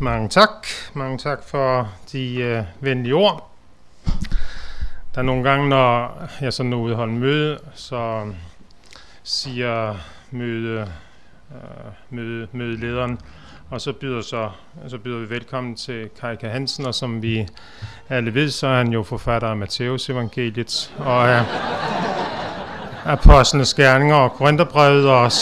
[0.00, 0.66] Mange tak.
[0.94, 3.50] Mange tak for de øh, venlige ord.
[5.14, 8.34] Der er nogle gange, når jeg så ude holde møde, så øh,
[9.22, 9.96] siger
[10.30, 10.80] møde,
[11.50, 13.18] øh, møde, mødelederen,
[13.70, 14.50] og så byder, så,
[14.88, 17.46] så byder vi velkommen til Kai Hansen, og som vi
[18.08, 21.44] alle ved, så er han jo forfatter af Matteus evangeliet, og er
[23.04, 25.32] apostlenes gerninger og Korintherbrevet, og,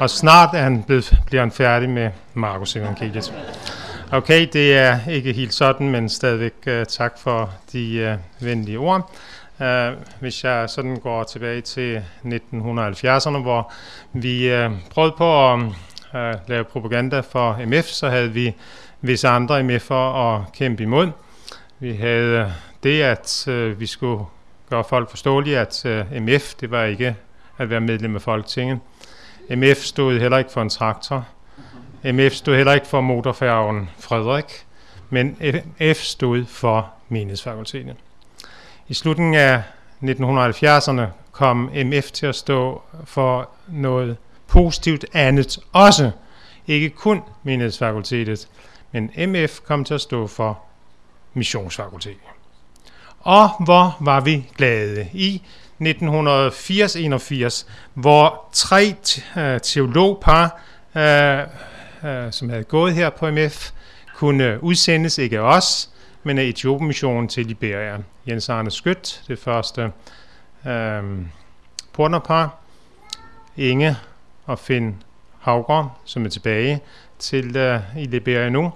[0.00, 3.32] og snart er han blevet, bliver han færdig med Markus evangeliet.
[4.12, 9.10] Okay, det er ikke helt sådan, men stadigvæk uh, tak for de uh, venlige ord.
[9.60, 9.66] Uh,
[10.20, 13.72] hvis jeg sådan går tilbage til 1970'erne, hvor
[14.12, 15.74] vi uh, prøvede på at um,
[16.14, 18.54] uh, lave propaganda for MF, så havde vi
[19.00, 21.10] visse andre MF'er at kæmpe imod.
[21.78, 22.52] Vi havde uh,
[22.82, 24.24] det, at uh, vi skulle
[24.70, 27.16] gøre folk forståelige, at uh, MF, det var ikke
[27.58, 28.78] at være medlem af Folketinget.
[29.50, 31.26] MF stod heller ikke for en traktor.
[32.04, 34.66] MF stod heller ikke for motorfærgen Frederik,
[35.10, 35.36] men
[35.94, 37.96] F stod for menighedsfakultetet.
[38.88, 39.62] I slutningen af
[40.02, 46.10] 1970'erne kom MF til at stå for noget positivt andet også.
[46.66, 48.48] Ikke kun menighedsfakultetet,
[48.92, 50.58] men MF kom til at stå for
[51.34, 52.20] missionsfakultetet.
[53.20, 55.42] Og hvor var vi glade i
[55.80, 58.94] 1980-81, hvor tre
[59.36, 60.60] øh, teologpar
[60.96, 61.38] øh,
[62.04, 63.70] øh, som havde gået her på MF,
[64.14, 65.90] kunne udsendes, ikke af os,
[66.22, 67.98] men af Etiopien-missionen til Liberia.
[68.28, 69.92] Jens Arne Skødt, det første
[70.66, 71.02] øh,
[71.92, 72.56] porterpar,
[73.56, 73.96] Inge
[74.46, 75.02] og Finn
[75.40, 76.80] Havgård, som er tilbage
[77.18, 78.72] til øh, i Liberia nu,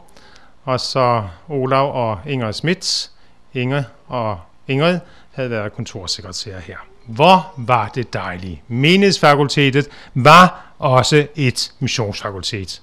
[0.65, 3.11] og så Olav og Inger Schmidt,
[3.55, 4.99] Inge og Ingrid,
[5.33, 6.92] havde været kontorsekretær her.
[7.07, 8.61] Hvor var det dejligt.
[8.69, 12.83] Menighedsfakultetet var også et missionsfakultet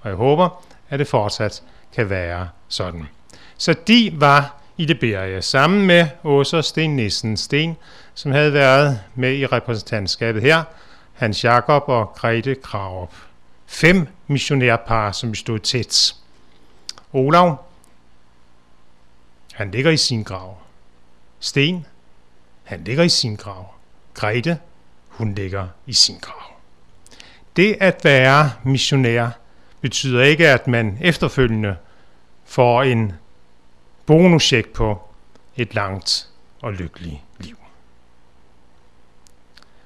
[0.00, 1.62] og jeg håber, at det fortsat
[1.94, 3.08] kan være sådan.
[3.56, 7.76] Så de var i Liberia sammen med Åsa Sten Nissen Sten,
[8.14, 10.64] som havde været med i repræsentantskabet her,
[11.12, 13.14] Hans Jakob og Grete Krarup.
[13.66, 16.14] Fem missionærpar, som stod tæt.
[17.12, 17.64] Olav,
[19.52, 20.58] han ligger i sin grav.
[21.40, 21.86] Sten,
[22.70, 23.66] han ligger i sin grav.
[24.14, 24.58] Grete,
[25.08, 26.42] hun ligger i sin grav.
[27.56, 29.30] Det at være missionær
[29.80, 31.76] betyder ikke, at man efterfølgende
[32.44, 33.12] får en
[34.06, 35.02] bonuscheck på
[35.56, 36.28] et langt
[36.62, 37.56] og lykkeligt liv.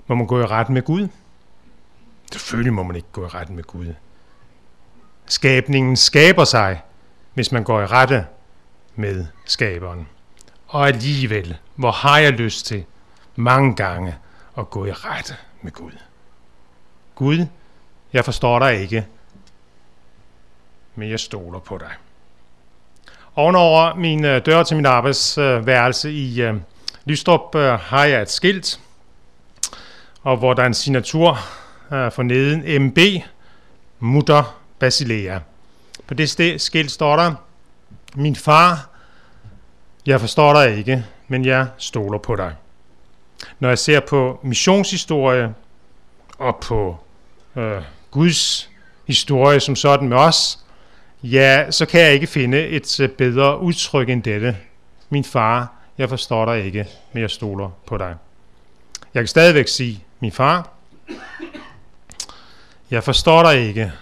[0.06, 1.08] Må man gå i ret med Gud?
[2.32, 3.94] Selvfølgelig må man ikke gå i ret med Gud.
[5.26, 6.80] Skabningen skaber sig,
[7.34, 8.26] hvis man går i rette
[8.94, 10.08] med skaberen.
[10.74, 12.84] Og alligevel, hvor har jeg lyst til
[13.36, 14.16] mange gange
[14.58, 15.92] at gå i rette med Gud.
[17.14, 17.46] Gud,
[18.12, 19.06] jeg forstår dig ikke,
[20.94, 21.90] men jeg stoler på dig.
[23.34, 26.54] Ovenover min øh, dør til min arbejdsværelse i øh,
[27.04, 28.80] Lystrup øh, har jeg et skilt,
[30.22, 31.38] og hvor der er en signatur
[31.88, 32.98] for neden MB,
[33.98, 35.38] Mutter Basilea.
[36.06, 37.34] På det skilt står der,
[38.14, 38.93] min far,
[40.06, 42.54] jeg forstår dig ikke, men jeg stoler på dig.
[43.58, 45.54] Når jeg ser på missionshistorie
[46.38, 46.96] og på
[47.56, 48.70] øh, Guds
[49.06, 50.64] historie som sådan med os,
[51.26, 54.56] Ja, så kan jeg ikke finde et øh, bedre udtryk end dette.
[55.10, 58.14] Min far, jeg forstår dig ikke, men jeg stoler på dig.
[59.14, 60.70] Jeg kan stadigvæk sige, min far,
[62.90, 63.92] jeg forstår dig ikke.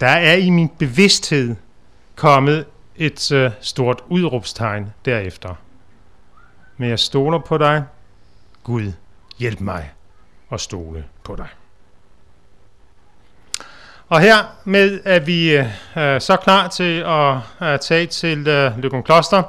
[0.00, 1.54] Der er i min bevidsthed
[2.14, 2.64] kommet
[2.96, 5.54] et øh, stort udråbstegn derefter.
[6.76, 7.84] Men jeg stoler på dig.
[8.64, 8.92] Gud,
[9.38, 9.90] hjælp mig
[10.52, 11.48] at stole på dig.
[14.08, 17.36] Og her med er vi øh, så klar til at
[17.68, 19.42] øh, tage til øh, Løgum Kloster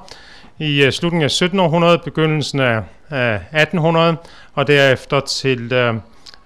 [0.60, 2.78] i øh, slutningen af 1700, begyndelsen af
[3.12, 4.18] øh, 1800,
[4.54, 5.96] og derefter til øh,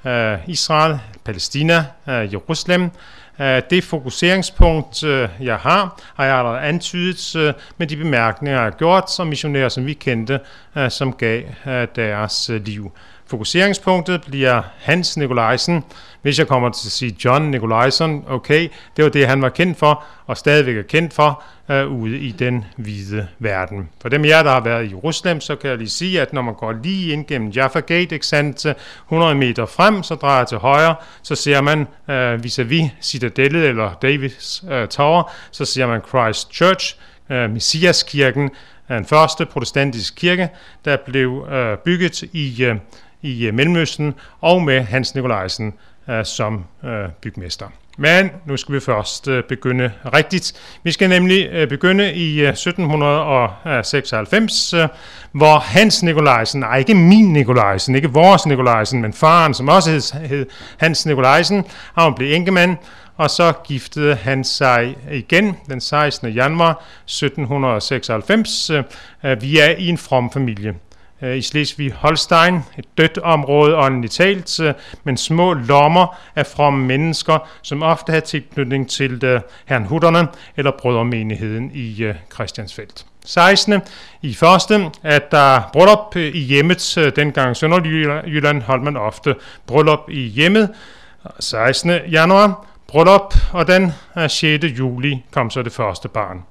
[0.06, 2.92] øh, Israel, Palæstina, øh, Jerusalem.
[3.40, 8.78] Det fokuseringspunkt, øh, jeg har, har jeg allerede antydet øh, med de bemærkninger, jeg har
[8.78, 10.40] gjort som missionærer, som vi kendte,
[10.78, 11.44] øh, som gav
[11.96, 12.92] deres liv.
[13.30, 15.84] Fokuseringspunktet bliver Hans Nikolajsen,
[16.22, 19.78] hvis jeg kommer til at sige John Nikolajsen, okay, det var det, han var kendt
[19.78, 23.90] for, og stadigvæk er kendt for, øh, ude i den hvide verden.
[24.02, 26.34] For dem af jer, der har været i Jerusalem, så kan jeg lige sige, at
[26.34, 28.66] når man går lige ind gennem Jaffa Gate, eksant
[29.06, 34.64] 100 meter frem, så drejer til højre, så ser man øh, vis-à-vis citadellet, eller Davids
[34.72, 36.96] øh, Tower, så ser man Christ Church,
[37.30, 38.50] Messias Messiaskirken,
[38.90, 40.50] den første protestantiske kirke,
[40.86, 42.76] der blev øh, bygget i, øh,
[43.22, 45.74] i øh, Mellemøsten, og med Hans Nikolajsen
[46.10, 47.66] øh, som øh, bygmester.
[47.98, 50.54] Men nu skal vi først begynde rigtigt.
[50.84, 54.74] Vi skal nemlig begynde i 1796,
[55.32, 60.46] hvor Hans Nikolajsen, nej ikke min Nikolajsen, ikke vores Nikolajsen, men faren, som også hed,
[60.78, 61.64] Hans Nikolajsen,
[61.96, 62.78] han blev enkemand,
[63.16, 66.30] og så giftede han sig igen den 16.
[66.30, 68.72] januar 1796.
[69.40, 70.76] via i en from familie.
[71.22, 74.60] Øh, I Slesvig-Holstein, et dødt område åndeligt talt,
[75.04, 80.28] men små lommer af fromme mennesker, som ofte har tilknytning til uh, herren Hutterne
[80.58, 83.06] eller brødremenigheden i øh, Christiansfeldt.
[83.26, 83.82] 16.
[84.22, 89.36] I første, at der bryllup i hjemmet, dengang Sønderjylland holdt man ofte
[89.66, 90.70] bryllup i hjemmet.
[91.40, 91.92] 16.
[92.12, 93.94] januar, bryllup, og den
[94.28, 94.64] 6.
[94.64, 96.44] juli kom så det første barn.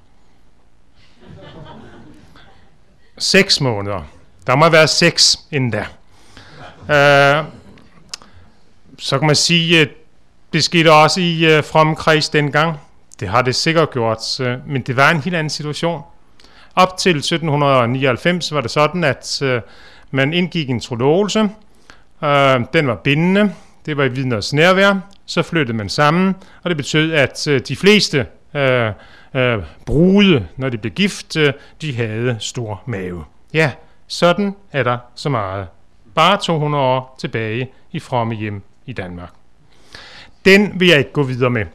[3.17, 4.16] 6 måneder.
[4.47, 5.85] Der må være seks endda.
[6.87, 7.39] der.
[7.39, 7.45] Uh, øh,
[8.99, 9.89] så kan man sige, at
[10.53, 12.77] det skete også i øh, uh, from kreds dengang.
[13.19, 16.01] Det har det sikkert gjort, uh, men det var en helt anden situation.
[16.75, 19.49] Op til 1799 var det sådan, at uh,
[20.11, 21.41] man indgik en trologelse.
[22.21, 22.29] Uh,
[22.73, 23.53] den var bindende.
[23.85, 24.99] Det var i vidners nærvær.
[25.25, 28.61] Så flyttede man sammen, og det betød, at uh, de fleste uh,
[29.41, 31.47] uh, brude, når de blev gift, uh,
[31.81, 33.23] de havde stor mave.
[33.53, 33.71] Ja,
[34.07, 35.67] sådan er der så meget.
[36.15, 39.29] Bare 200 år tilbage i fromme hjem i Danmark.
[40.45, 41.65] Den vil jeg ikke gå videre med.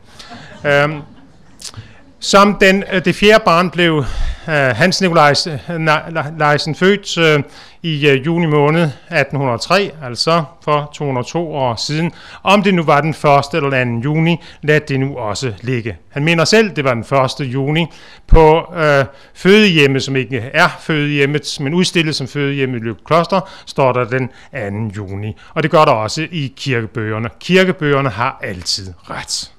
[0.66, 1.02] Øhm,
[2.22, 7.44] som den, øh, det fjerde barn blev uh, Hans Nikolajsen øh, Leisen født uh,
[7.82, 12.12] i uh, juni måned 1803, altså for 202 år siden.
[12.42, 13.16] Om det nu var den 1.
[13.54, 14.00] eller 2.
[14.04, 15.96] juni, lad det nu også ligge.
[16.10, 17.04] Han mener selv, det var den
[17.40, 17.52] 1.
[17.52, 17.86] juni
[18.26, 19.04] på øh,
[19.34, 24.90] fødehjemmet, som ikke er fødehjemmet, men udstillet som fødehjemmet i Løb Kloster, står der den
[24.90, 24.96] 2.
[24.96, 25.36] juni.
[25.54, 27.28] Og det gør der også i kirkebøgerne.
[27.40, 29.50] Kirkebøgerne har altid ret.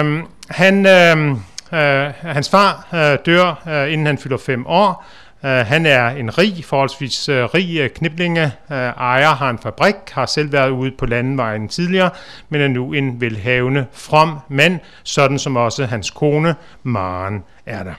[0.00, 1.30] Um, han, øh,
[1.72, 5.06] øh, hans far øh, dør, øh, inden han fylder fem år.
[5.42, 9.58] Uh, han er en rig, forholdsvis øh, rig øh, kniblinge, uh, øh, ejer, har en
[9.58, 12.10] fabrik, har selv været ude på landevejen tidligere,
[12.48, 17.94] men er nu en velhavende, from mand, sådan som også hans kone, Maren, er der.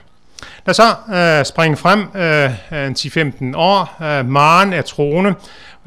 [0.66, 3.96] Lad os så øh, springe frem øh, en 10-15 år.
[4.02, 5.34] Øh, Maren er troende,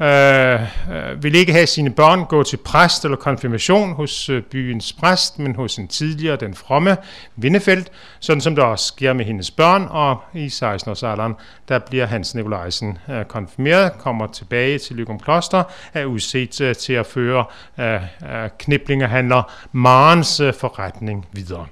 [0.00, 0.60] Øh,
[0.92, 5.38] øh, vil ikke have sine børn gå til præst eller konfirmation hos øh, byens præst,
[5.38, 6.96] men hos en tidligere, den fromme
[7.36, 7.90] Vindefeldt,
[8.20, 11.32] sådan som der også sker med hendes børn, og i 16-årsalderen,
[11.68, 15.62] der bliver Hans Nikolajsen øh, konfirmeret, kommer tilbage til Lykum Kloster,
[15.94, 17.44] er udset øh, til at føre
[17.80, 21.66] øh, øh kniblingerhandler Marens øh, forretning videre.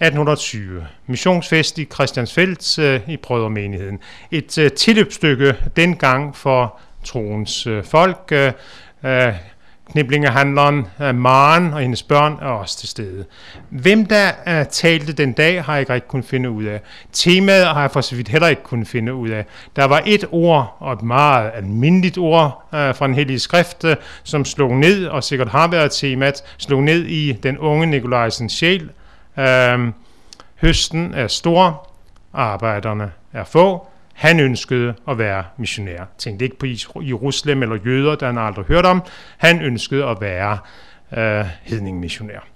[0.00, 0.86] 1820.
[1.06, 3.98] Missionsfest i Christiansfeldt øh, i Brødremenigheden.
[4.30, 8.32] Et øh, tilløbsstykke dengang for troens øh, folk.
[8.32, 8.52] Øh,
[9.04, 9.34] øh,
[9.92, 13.24] Kniblingehandleren øh, Maren og hendes børn er også til stede.
[13.68, 16.80] Hvem der øh, talte den dag, har jeg ikke rigtig kunnet finde ud af.
[17.12, 19.46] Temaet har jeg for så vidt heller ikke kunnet finde ud af.
[19.76, 23.96] Der var et ord, og et meget almindeligt ord øh, fra en hellige skrift, øh,
[24.22, 28.90] som slog ned, og sikkert har været temaet, slog ned i den unge Nikolajsens sjæl.
[29.38, 29.78] Øh,
[30.60, 31.88] høsten er stor,
[32.34, 33.86] arbejderne er få,
[34.18, 36.04] han ønskede at være missionær.
[36.18, 36.66] Tænkte ikke på
[37.00, 39.02] Jerusalem eller jøder, der han aldrig hørt om.
[39.36, 40.58] Han ønskede at være
[41.16, 42.46] øh, hedningmissionær.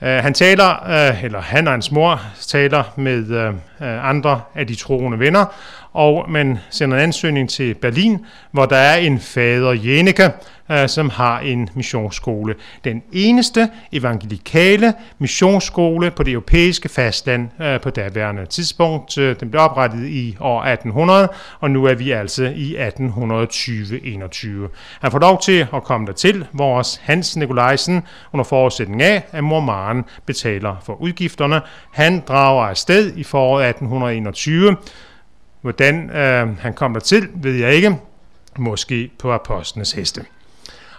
[0.00, 4.74] Uh, han taler, uh, eller han og hans mor taler med uh, andre af de
[4.74, 5.44] troende venner,
[5.94, 10.30] og man sender en ansøgning til Berlin, hvor der er en fader Jeneke,
[10.70, 12.54] øh, som har en missionsskole.
[12.84, 19.18] Den eneste evangelikale missionsskole på det europæiske fastland øh, på daværende tidspunkt.
[19.18, 21.28] Øh, den blev oprettet i år 1800,
[21.60, 24.48] og nu er vi altså i 1820-21.
[25.00, 29.44] Han får lov til at komme dertil, hvor hvor Hans Nikolajsen under forudsætning af, at
[29.44, 31.60] mor Maren betaler for udgifterne.
[31.92, 34.76] Han drager afsted i foråret 1821,
[35.64, 37.96] Hvordan øh, han kom til, ved jeg ikke.
[38.58, 40.24] Måske på apostlenes heste.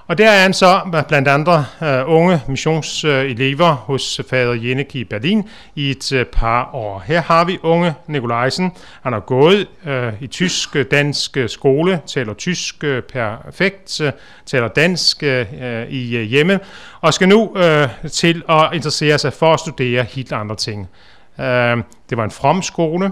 [0.07, 5.49] Og der er han så blandt andre øh, unge missionselever hos fader Jenneke i Berlin
[5.75, 7.03] i et øh, par år.
[7.05, 8.71] Her har vi unge Nikolajsen.
[9.01, 14.11] Han har gået øh, i tysk øh, dansk øh, skole, taler tysk øh, perfekt, øh,
[14.45, 16.59] taler dansk øh, øh, i øh, hjemme,
[17.01, 20.89] og skal nu øh, til at interessere sig for at studere helt andre ting.
[21.39, 21.77] Øh,
[22.09, 23.11] det var en from skole,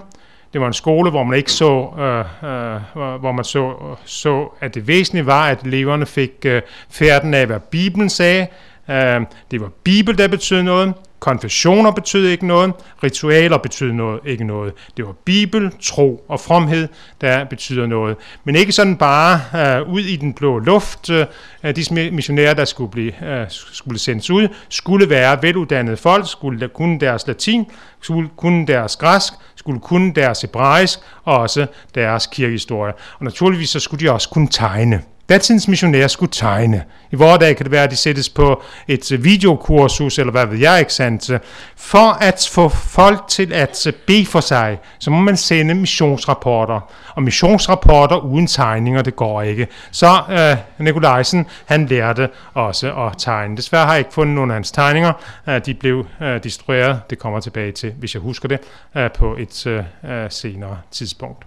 [0.54, 3.74] det var en skole, hvor man ikke så, øh, øh, hvor man så,
[4.06, 8.48] så, at det væsentlige var, at eleverne fik øh, færden af, hvad Bibelen sagde.
[8.90, 10.94] Øh, det var Bibel, der betød noget.
[11.24, 14.74] Konfessioner betød ikke noget, ritualer betød noget, ikke noget.
[14.98, 16.88] Det var Bibel, tro og fromhed,
[17.22, 18.18] der betyder noget.
[18.44, 21.10] Men ikke sådan bare øh, ud i den blå luft.
[21.10, 26.70] Øh, disse missionærer, der skulle, blive, øh, skulle sendes ud, skulle være veluddannede folk, skulle
[26.70, 27.66] kunne deres latin,
[28.02, 32.94] skulle kunne deres græsk, skulle kunne deres hebraisk og også deres kirkehistorie.
[33.20, 35.02] Og naturligvis så skulle de også kunne tegne.
[35.30, 36.84] Datidens missionærer skulle tegne.
[37.12, 40.46] I vores dag kan det være, at de sættes på et øh, videokursus, eller hvad
[40.46, 41.32] ved jeg, ikke sandt?
[41.76, 46.80] For at få folk til at øh, bede for sig, så må man sende missionsrapporter.
[47.16, 49.68] Og missionsrapporter uden tegninger, det går ikke.
[49.92, 53.58] Så øh, Nikolajsen, han lærte også at tegne.
[53.58, 55.14] Desværre har jeg ikke fundet nogen af hans tegninger.
[55.50, 57.02] Øh, de blev øh, destrueret.
[57.10, 58.60] Det kommer tilbage til, hvis jeg husker det,
[58.98, 59.84] øh, på et øh,
[60.30, 61.46] senere tidspunkt.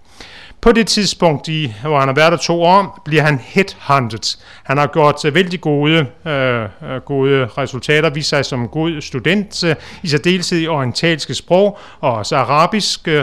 [0.60, 4.38] På det tidspunkt, i, hvor han har været der to år, bliver han headhunted.
[4.62, 9.70] Han har gjort uh, vældig gode, uh, gode resultater, vist sig som god student, uh,
[10.02, 13.14] i særdeleshed i orientalske sprog, og også arabisk, uh,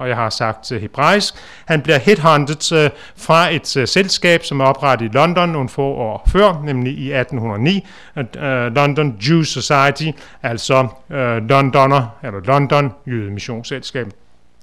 [0.00, 1.34] og jeg har sagt uh, hebraisk.
[1.64, 5.82] Han bliver headhunted uh, fra et uh, selskab, som er oprettet i London nogle få
[5.82, 7.86] år før, nemlig i 1809,
[8.16, 8.22] uh,
[8.74, 10.10] London Jew Society,
[10.42, 11.16] altså uh,
[11.48, 14.06] Londoner, eller London Jødemissionsselskab.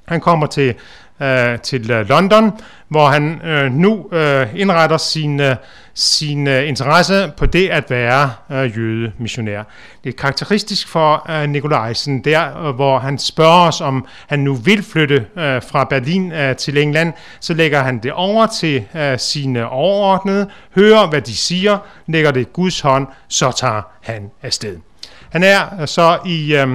[0.07, 0.75] Han kommer til
[1.21, 2.51] øh, til øh, London,
[2.87, 5.55] hvor han øh, nu øh, indretter sin, øh,
[5.93, 9.63] sin øh, interesse på det at være øh, jødemissionær.
[10.03, 14.53] Det er karakteristisk for øh, Nikolajsen, der øh, hvor han spørger os, om han nu
[14.53, 19.19] vil flytte øh, fra Berlin øh, til England, så lægger han det over til øh,
[19.19, 24.77] sine overordnede, hører hvad de siger, lægger det i Guds hånd, så tager han afsted.
[25.29, 26.55] Han er øh, så i...
[26.55, 26.67] Øh,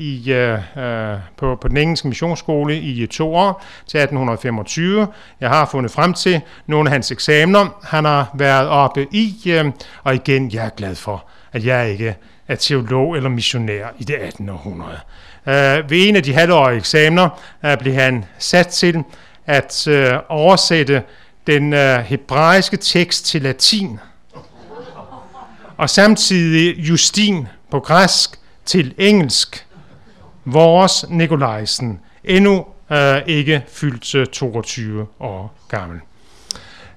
[0.00, 5.08] i, øh, øh, på, på den engelske missionsskole i øh, to år til 1825.
[5.40, 9.64] Jeg har fundet frem til nogle af hans eksamener, han har været oppe i, øh,
[10.04, 12.16] og igen, jeg er glad for, at jeg ikke
[12.48, 14.48] er teolog eller missionær i det 18.
[14.48, 14.98] århundrede.
[15.46, 17.28] Øh, ved en af de halvårige eksamener
[17.64, 19.04] øh, blev han sat til
[19.46, 21.02] at øh, oversætte
[21.46, 23.98] den øh, hebraiske tekst til latin,
[25.76, 29.66] og samtidig Justin på græsk til engelsk,
[30.52, 36.00] vores Nikolajsen, endnu øh, ikke fyldt øh, 22 år gammel.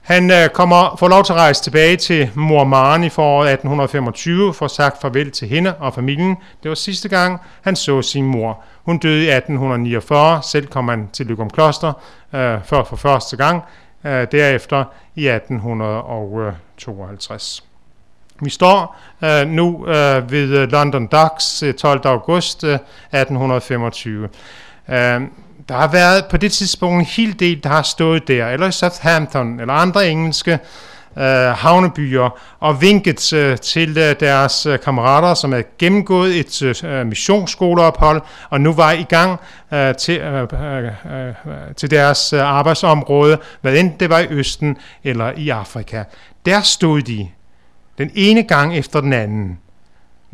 [0.04, 4.54] Han øh, kommer, får lov til at rejse tilbage til mor Maren i foråret 1825,
[4.54, 6.38] for sagt farvel til hende og familien.
[6.64, 8.64] Det var sidste gang, han så sin mor.
[8.86, 11.94] Hun døde i 1849, selv kom han til Lykum Kloster
[12.34, 13.62] øh, for, for første gang,
[14.06, 14.84] øh, derefter
[15.16, 17.73] i 1852.
[18.42, 22.02] Vi står øh, nu øh, ved øh, London Docks øh, 12.
[22.04, 24.30] august øh, 1825.
[24.90, 25.22] Øh,
[25.70, 28.72] der har været på det tidspunkt en hel del, der har stået der, eller i
[28.72, 30.60] Southampton, eller andre engelske
[31.18, 31.24] øh,
[31.58, 38.22] havnebyer, og vinket øh, til øh, deres øh, kammerater, som havde gennemgået et øh, missionsskoleophold,
[38.50, 39.40] og nu var i gang
[39.74, 41.34] øh, til, øh, øh,
[41.76, 46.04] til deres øh, arbejdsområde, hvad enten det var i Østen eller i Afrika.
[46.46, 47.30] Der stod de
[47.98, 49.58] den ene gang efter den anden,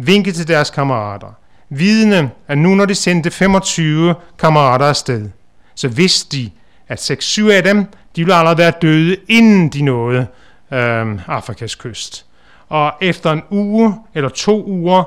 [0.01, 1.27] Vinke til deres kammerater,
[1.69, 5.29] vidne, at nu når de sendte 25 kammerater afsted,
[5.75, 6.51] så vidste de,
[6.87, 7.85] at 6-7 af dem,
[8.15, 10.27] de ville allerede være døde, inden de nåede
[10.73, 12.25] øh, Afrikas kyst.
[12.69, 15.03] Og efter en uge eller to uger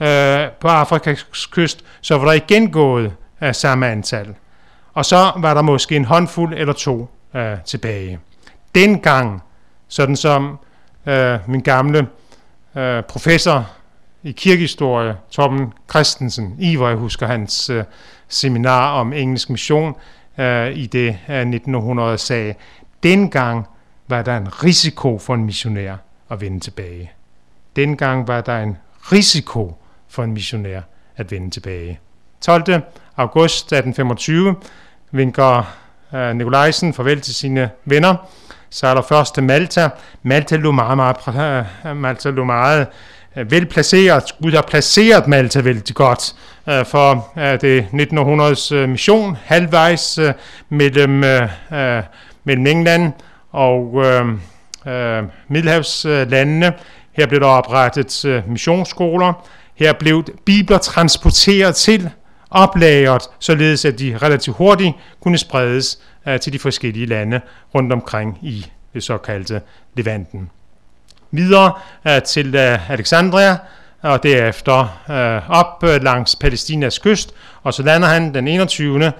[0.00, 4.34] øh, på Afrikas kyst, så var der igen gået øh, samme antal.
[4.94, 8.18] Og så var der måske en håndfuld eller to øh, tilbage.
[8.74, 9.42] Dengang,
[9.88, 10.58] sådan som
[11.06, 12.08] øh, min gamle
[12.76, 13.70] øh, professor
[14.22, 17.84] i kirkehistorie, Torben Christensen, i hvor jeg husker hans øh,
[18.28, 19.94] seminar om engelsk mission
[20.38, 22.54] øh, i det øh, 1900 sagde,
[23.02, 23.66] dengang
[24.08, 25.96] var der en risiko for en missionær
[26.30, 27.10] at vende tilbage.
[27.76, 28.76] Dengang var der en
[29.12, 29.76] risiko
[30.08, 30.80] for en missionær
[31.16, 32.00] at vende tilbage.
[32.40, 32.82] 12.
[33.16, 34.56] august 1825
[35.10, 35.76] vinker
[36.14, 38.16] øh, Nikolajsen farvel til sine venner,
[38.76, 39.88] så er der første Malta.
[40.22, 42.86] Malta lå meget, meget, øh, Malta lå meget
[43.36, 44.24] øh, velplaceret.
[44.42, 46.34] Gud har placeret Malta vældig godt
[46.68, 50.18] øh, for øh, det 1900's øh, mission, halvvejs
[50.68, 51.10] mellem,
[52.44, 53.12] mellem England
[53.52, 54.04] og
[55.48, 56.72] Middelhavslandene.
[57.12, 59.46] Her blev der oprettet missionsskoler.
[59.74, 62.10] Her blev bibler transporteret til
[62.50, 67.40] oplagret, således at de relativt hurtigt kunne spredes Øh, til de forskellige lande
[67.74, 69.60] rundt omkring i det såkaldte
[69.94, 70.50] Levanten.
[71.30, 71.72] Videre
[72.08, 73.56] øh, til øh, Alexandria,
[74.02, 75.00] og derefter
[75.48, 79.12] op langs Palæstinas kyst, og så lander han den 21.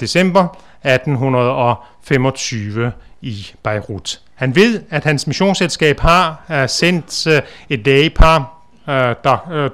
[0.00, 4.20] December 1825 i Beirut.
[4.34, 7.26] Han ved, at hans missionsselskab har sendt
[7.68, 9.14] et lægepar øh,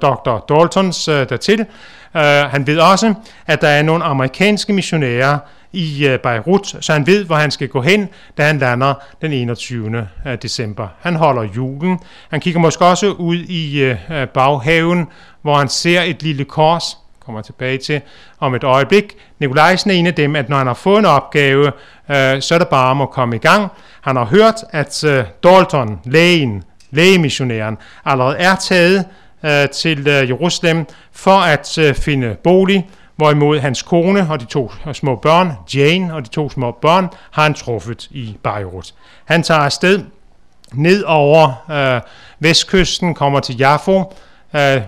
[0.01, 0.45] Dr.
[0.49, 1.59] Daltons øh, dertil.
[2.15, 3.13] Øh, han ved også,
[3.47, 5.39] at der er nogle amerikanske missionærer
[5.73, 9.33] i øh, Beirut, så han ved, hvor han skal gå hen, da han lander den
[9.33, 10.07] 21.
[10.27, 10.87] Øh, december.
[10.99, 11.99] Han holder julen.
[12.31, 15.07] Han kigger måske også ud i øh, baghaven,
[15.41, 18.01] hvor han ser et lille kors, kommer tilbage til
[18.39, 19.15] om et øjeblik.
[19.39, 21.65] Nikolajsen er en af dem, at når han har fået en opgave,
[22.09, 23.71] øh, så er det bare om at komme i gang.
[24.01, 29.05] Han har hørt, at øh, Dalton, lægen, lægemissionæren, allerede er taget
[29.45, 34.71] øh, til øh, Jerusalem for at øh, finde bolig, hvorimod hans kone og de to
[34.93, 38.93] små børn, Jane og de to små børn, har han truffet i Beirut.
[39.25, 40.03] Han tager afsted
[40.73, 42.01] ned over øh,
[42.39, 44.03] vestkysten, kommer til Jaffa,
[44.55, 44.81] øh,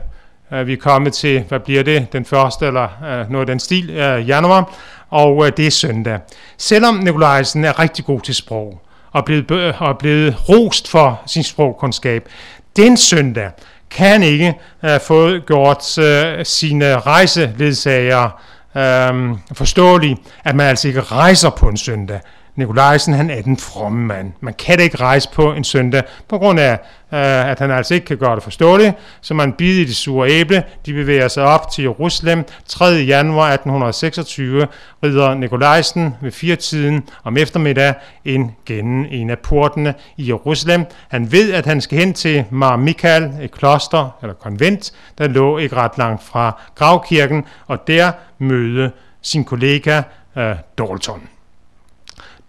[0.51, 3.59] øh, vi er kommet til, hvad bliver det, den første eller øh, noget af den
[3.59, 4.73] stil, øh, januar,
[5.09, 6.19] og øh, det er søndag.
[6.57, 8.81] Selvom Nikolajsen er rigtig god til sprog,
[9.11, 12.29] og blevet, og blevet rost for sin sprogkundskab,
[12.75, 13.51] den søndag
[13.91, 14.53] kan ikke
[14.85, 18.41] øh, få gjort øh, sine rejseledsager
[18.75, 22.19] øh, forståelige, at man altså ikke rejser på en søndag.
[22.59, 24.31] Nikolajsen han er den fromme mand.
[24.39, 26.71] Man kan da ikke rejse på en søndag, på grund af,
[27.13, 28.93] øh, at han altså ikke kan gøre det forståeligt.
[29.21, 30.63] Så man bider i det sure æble.
[30.85, 32.45] De bevæger sig op til Jerusalem.
[32.67, 32.85] 3.
[32.85, 34.67] januar 1826
[35.03, 37.93] rider Nikolajsen ved firetiden om eftermiddag
[38.25, 40.85] ind gennem en af portene i Jerusalem.
[41.07, 45.57] Han ved, at han skal hen til Mar Michael, et kloster eller konvent, der lå
[45.57, 50.01] ikke ret langt fra gravkirken, og der møde sin kollega
[50.37, 51.21] øh, Dalton.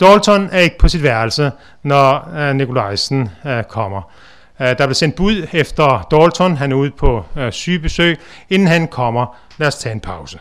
[0.01, 1.53] Dalton er ikke på sit værelse,
[1.83, 4.03] når øh, uh, Nikolajsen uh, øh, kommer.
[4.61, 6.57] Uh, der bliver sendt bud efter Dalton.
[6.57, 8.19] Han er ude på uh, sygebesøg.
[8.51, 10.39] Inden han kommer, lad os tage en pause.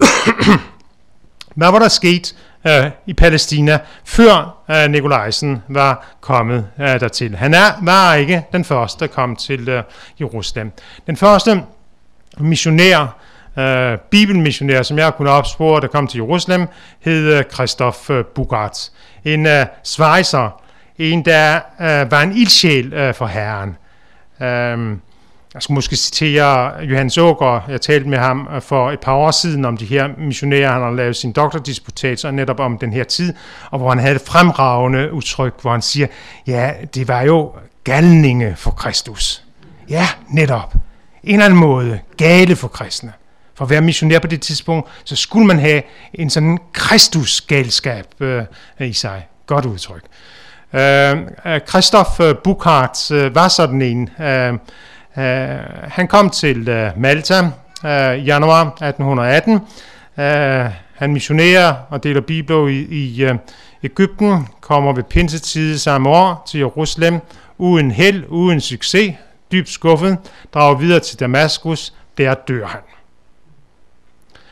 [1.56, 7.36] Hvad var der sket uh, i Palæstina, før uh, Nikolajsen var kommet uh, dertil?
[7.36, 9.82] Han er, var ikke den første, der kom til uh,
[10.20, 10.72] Jerusalem.
[11.06, 11.62] Den første
[12.38, 13.16] missionær,
[13.58, 16.66] øh, bibelmissionær, som jeg kunne opspore, der kom til Jerusalem,
[17.00, 18.90] hed øh, Christoph øh, Bugart.
[19.24, 20.62] En øh, svejser,
[20.98, 23.76] en der øh, var en ildsjæl øh, for Herren.
[24.40, 24.96] Øh,
[25.54, 27.60] jeg skulle måske citere Johannes Åger.
[27.68, 30.72] Jeg talte med ham øh, for et par år siden om de her missionærer.
[30.72, 33.34] Han har lavet sin doktordisputat og netop om den her tid,
[33.70, 36.06] og hvor han havde et fremragende udtryk, hvor han siger,
[36.46, 37.52] ja, det var jo
[37.84, 39.44] galninge for Kristus.
[39.88, 40.74] Ja, netop.
[41.24, 43.12] En eller anden måde gale for kristne
[43.56, 45.82] for at være missionær på det tidspunkt, så skulle man have
[46.14, 48.42] en sådan kristusgalskab øh,
[48.80, 49.26] i sig.
[49.46, 50.02] Godt udtryk.
[50.72, 51.16] Øh,
[51.46, 54.10] øh Christoph øh, Buchart øh, var sådan en.
[54.20, 54.58] Øh, øh,
[55.88, 57.38] han kom til øh, Malta
[57.84, 59.60] øh, januar 1818.
[60.18, 63.34] Øh, han missionerer og deler bibler i, i øh,
[63.82, 67.20] Ægypten, kommer ved pinsetid samme år til Jerusalem,
[67.58, 69.14] uden held, uden succes,
[69.52, 70.18] dybt skuffet,
[70.54, 72.80] drager videre til Damaskus, der dør han.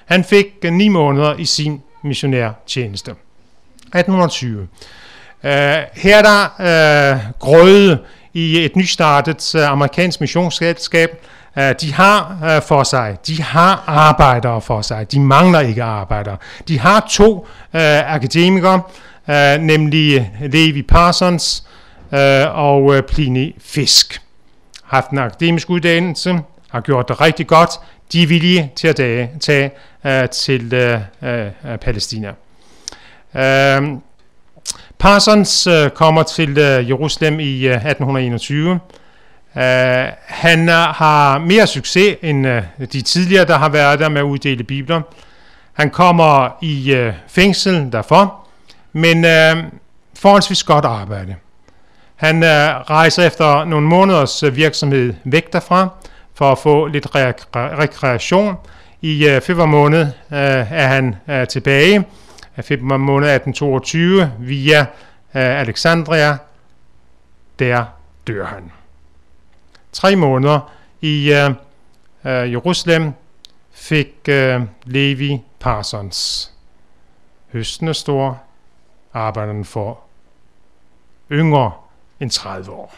[0.06, 3.10] Han fik øh, ni måneder i sin missionærtjeneste.
[3.10, 4.60] 1820.
[4.60, 5.50] Uh, øh,
[5.92, 7.98] her er der uh, grøde
[8.34, 11.26] i et nystartet uh, amerikansk missionsselskab.
[11.56, 16.36] Uh, de har uh, for sig, de har arbejdere for sig, de mangler ikke arbejdere.
[16.68, 17.80] De har to uh,
[18.14, 18.82] akademikere,
[19.28, 21.64] uh, nemlig Levi Parsons
[22.12, 22.18] uh,
[22.54, 24.20] og uh, Pliny Fisk.
[24.84, 26.38] Haft en akademisk uddannelse,
[26.70, 27.70] har gjort det rigtig godt,
[28.12, 29.70] de er villige til at tage, tage
[30.04, 32.28] uh, til uh, uh, Palæstina.
[33.34, 33.98] Uh,
[34.98, 38.70] Parsons uh, kommer til uh, Jerusalem i uh, 1821.
[38.70, 39.60] Uh,
[40.26, 42.62] han uh, har mere succes end uh,
[42.92, 45.00] de tidligere, der har været der med at uddele bibler.
[45.72, 48.46] Han kommer i uh, fængsel derfor,
[48.92, 49.64] men uh,
[50.18, 51.34] forholdsvis godt arbejde.
[52.16, 52.48] Han uh,
[52.90, 55.88] rejser efter nogle måneders uh, virksomhed væk derfra,
[56.34, 57.14] for at få lidt
[57.54, 58.56] rekreation.
[59.00, 62.06] I øh, februar måned øh, er han øh, tilbage,
[62.62, 66.36] februar måned 1822, via øh, Alexandria.
[67.58, 67.84] Der
[68.26, 68.72] dør han.
[69.92, 71.50] Tre måneder i øh,
[72.24, 73.12] øh, Jerusalem
[73.72, 76.52] fik øh, Levi Parsons.
[77.52, 78.42] Høsten er stor,
[79.14, 80.00] arbejderen for
[81.32, 81.72] yngre
[82.20, 82.94] end 30 år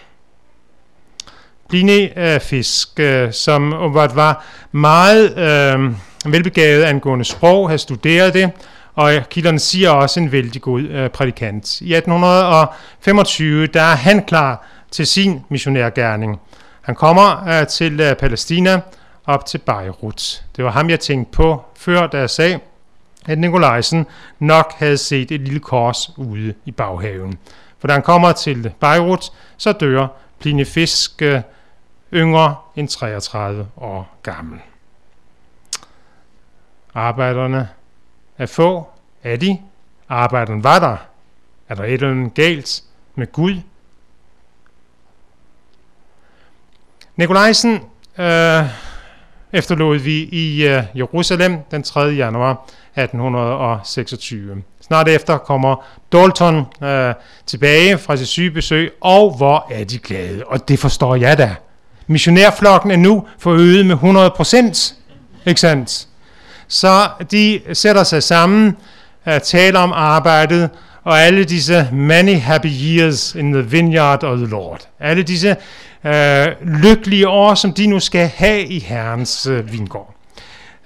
[1.75, 5.93] Øh, fisk, øh, som var meget øh,
[6.33, 8.51] velbegavet angående sprog, havde studeret det,
[8.95, 11.81] og kilderne siger også en vældig god øh, prædikant.
[11.81, 16.41] I 1825 der er han klar til sin missionærgærning.
[16.83, 18.81] Han kommer øh, til øh, Palæstina
[19.27, 20.43] op til Beirut.
[20.57, 22.59] Det var ham, jeg tænkte på før, da jeg sagde,
[23.27, 24.07] at Nikolajsen
[24.39, 27.39] nok havde set et lille kors ude i baghaven.
[27.79, 29.25] For da han kommer til Beirut,
[29.57, 30.07] så dør
[30.39, 31.41] Pliny Fisk øh,
[32.17, 34.61] yngre end 33 år gammel.
[36.95, 37.69] Arbejderne
[38.39, 38.87] er få.
[39.23, 39.59] Er de?
[40.09, 40.97] Arbejderen var der.
[41.69, 42.83] Er der et eller andet galt
[43.15, 43.55] med Gud?
[47.17, 47.73] Nikolajsen
[48.19, 48.65] øh,
[49.53, 52.01] efterlod vi i øh, Jerusalem den 3.
[52.01, 54.63] januar 1826.
[54.81, 57.15] Snart efter kommer Dalton øh,
[57.47, 61.57] tilbage fra sit sygebesøg, og hvor er de glade, og det forstår jeg da.
[62.07, 64.95] Missionærflokken er nu forøget med 100 procent,
[65.47, 66.07] ikke sandt?
[66.69, 68.77] Så de sætter sig sammen,
[69.27, 70.71] uh, taler om arbejdet,
[71.07, 74.89] og alle disse many happy years in the vineyard of the Lord.
[75.01, 75.57] Alle disse
[76.05, 80.15] øh, lykkelige år, som de nu skal have i Herrens øh, vingård.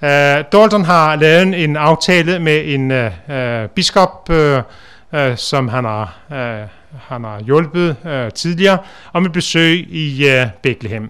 [0.03, 0.09] Øh,
[0.51, 4.61] Dalton har lavet en aftale med en øh, øh biskop, øh,
[5.13, 6.67] øh, som han har, øh,
[6.99, 8.77] han har hjulpet øh, tidligere,
[9.13, 11.09] om et besøg i øh, Bethlehem.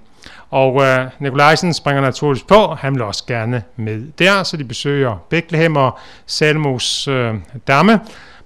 [0.49, 5.25] Og øh, Nikolajsen springer naturligvis på, han vil også gerne med der, så de besøger
[5.29, 7.35] Bethlehem og Salmos øh,
[7.67, 7.99] damme.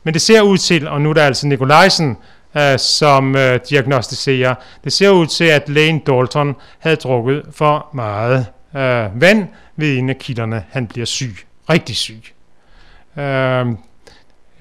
[0.04, 2.18] Men det ser ud til, og nu er der altså Nikolajsen,
[2.58, 8.46] øh, som øh, diagnostiserer, det ser ud til, at lægen Dalton havde drukket for meget
[8.76, 10.64] øh, vand ved en af kilderne.
[10.70, 11.36] Han bliver syg,
[11.70, 12.24] rigtig syg.
[13.18, 13.66] Øh,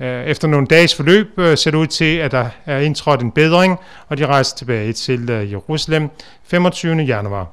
[0.00, 3.32] Øh, efter nogle dages forløb øh, ser det ud til, at der er indtrådt en
[3.32, 3.78] bedring,
[4.08, 6.10] og de rejser tilbage til øh, Jerusalem
[6.44, 6.96] 25.
[6.96, 7.46] januar.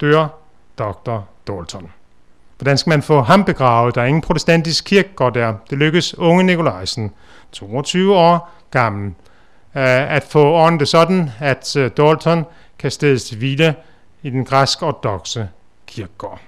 [0.00, 0.28] Dør
[0.78, 1.18] Dr.
[1.46, 1.90] Dalton.
[2.58, 3.94] Hvordan skal man få ham begravet?
[3.94, 5.54] Der er ingen protestantisk kirkegård der.
[5.70, 7.12] Det lykkes unge Nikolajsen,
[7.52, 9.14] 22 år gammel,
[9.74, 12.44] at få ordnet det sådan, at Dalton
[12.78, 13.74] kan stedes til hvile
[14.22, 15.48] i den græsk-ortodoxe
[15.86, 16.40] kirkegård.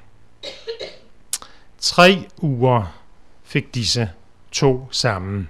[1.79, 2.95] Tre uger
[3.45, 4.11] fik disse
[4.53, 5.49] to sammen.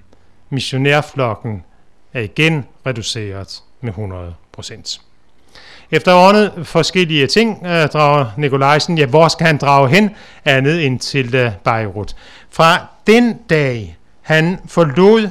[0.50, 1.64] Missionærflokken
[2.12, 5.00] er igen reduceret med 100 procent.
[5.90, 10.11] Efter ordnet forskellige ting øh, drager Nikolajsen, ja, hvor skal han drage hen,
[10.44, 12.16] andet end til øh, Beirut.
[12.50, 15.28] Fra den dag, han forlod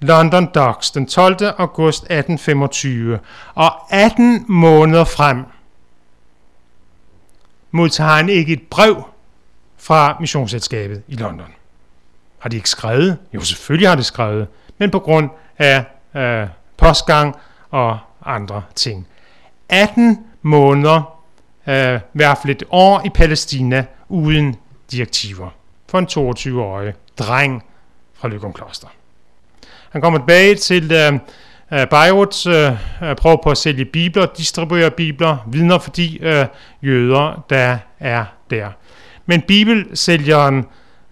[0.00, 1.36] London Docks den 12.
[1.58, 3.18] august 1825,
[3.54, 5.44] og 18 måneder frem,
[7.70, 9.04] modtager han ikke et brev
[9.78, 11.46] fra missionsselskabet i London.
[12.40, 13.18] Har de ikke skrevet?
[13.34, 14.46] Jo, selvfølgelig har de skrevet,
[14.78, 15.84] men på grund af
[16.16, 17.36] øh, postgang
[17.70, 19.06] og andre ting.
[19.68, 21.18] 18 måneder,
[21.66, 24.56] øh, hvert fald et år i Palæstina, uden
[24.90, 25.50] direktiver
[25.88, 27.64] for en 22-årig dreng
[28.14, 28.88] fra Løgum Kloster.
[29.90, 31.12] Han kommer tilbage til øh,
[31.72, 32.72] øh, Beirut, øh,
[33.02, 36.46] øh, prøver på at sælge bibler, distribuere bibler, vidner for de øh,
[36.82, 38.68] jøder, der er der.
[39.26, 40.66] Men bibelsælgeren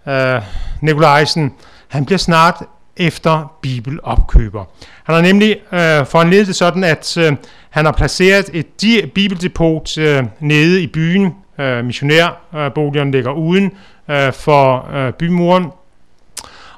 [0.07, 0.41] øh,
[0.81, 1.53] Nikolajsen,
[1.87, 2.63] han bliver snart
[2.97, 4.65] efter bibelopkøber.
[5.03, 7.33] Han har nemlig øh, foranledet det sådan, at øh,
[7.69, 11.35] han har placeret et di- bibeldepot øh, nede i byen.
[11.59, 13.71] Øh, missionærboligerne ligger uden
[14.09, 15.67] øh, for øh, bymuren.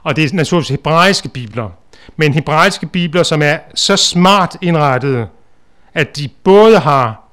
[0.03, 1.69] Og det er naturligvis hebraiske bibler.
[2.15, 5.27] Men hebraiske bibler, som er så smart indrettet,
[5.93, 7.23] at de både har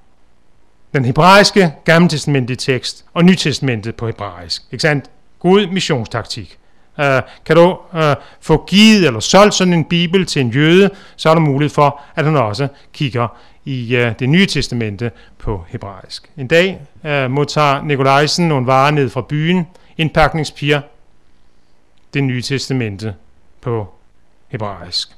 [0.94, 4.62] den hebraiske gammeltestamentlige tekst og nytestamentet på hebraisk.
[4.72, 5.04] Ikke sandt?
[5.38, 6.58] God missionstaktik.
[6.98, 7.04] Uh,
[7.44, 8.00] kan du uh,
[8.40, 12.00] få givet eller solgt sådan en bibel til en jøde, så er der mulighed for,
[12.16, 13.28] at han også kigger
[13.64, 16.30] i uh, det nye testamente på hebraisk.
[16.36, 19.66] En dag uh, modtager Nikolajsen nogle varer ned fra byen,
[19.98, 20.80] indpakningspiger,
[22.14, 23.14] det nye testamente
[23.60, 23.94] på
[24.48, 25.08] hebraisk.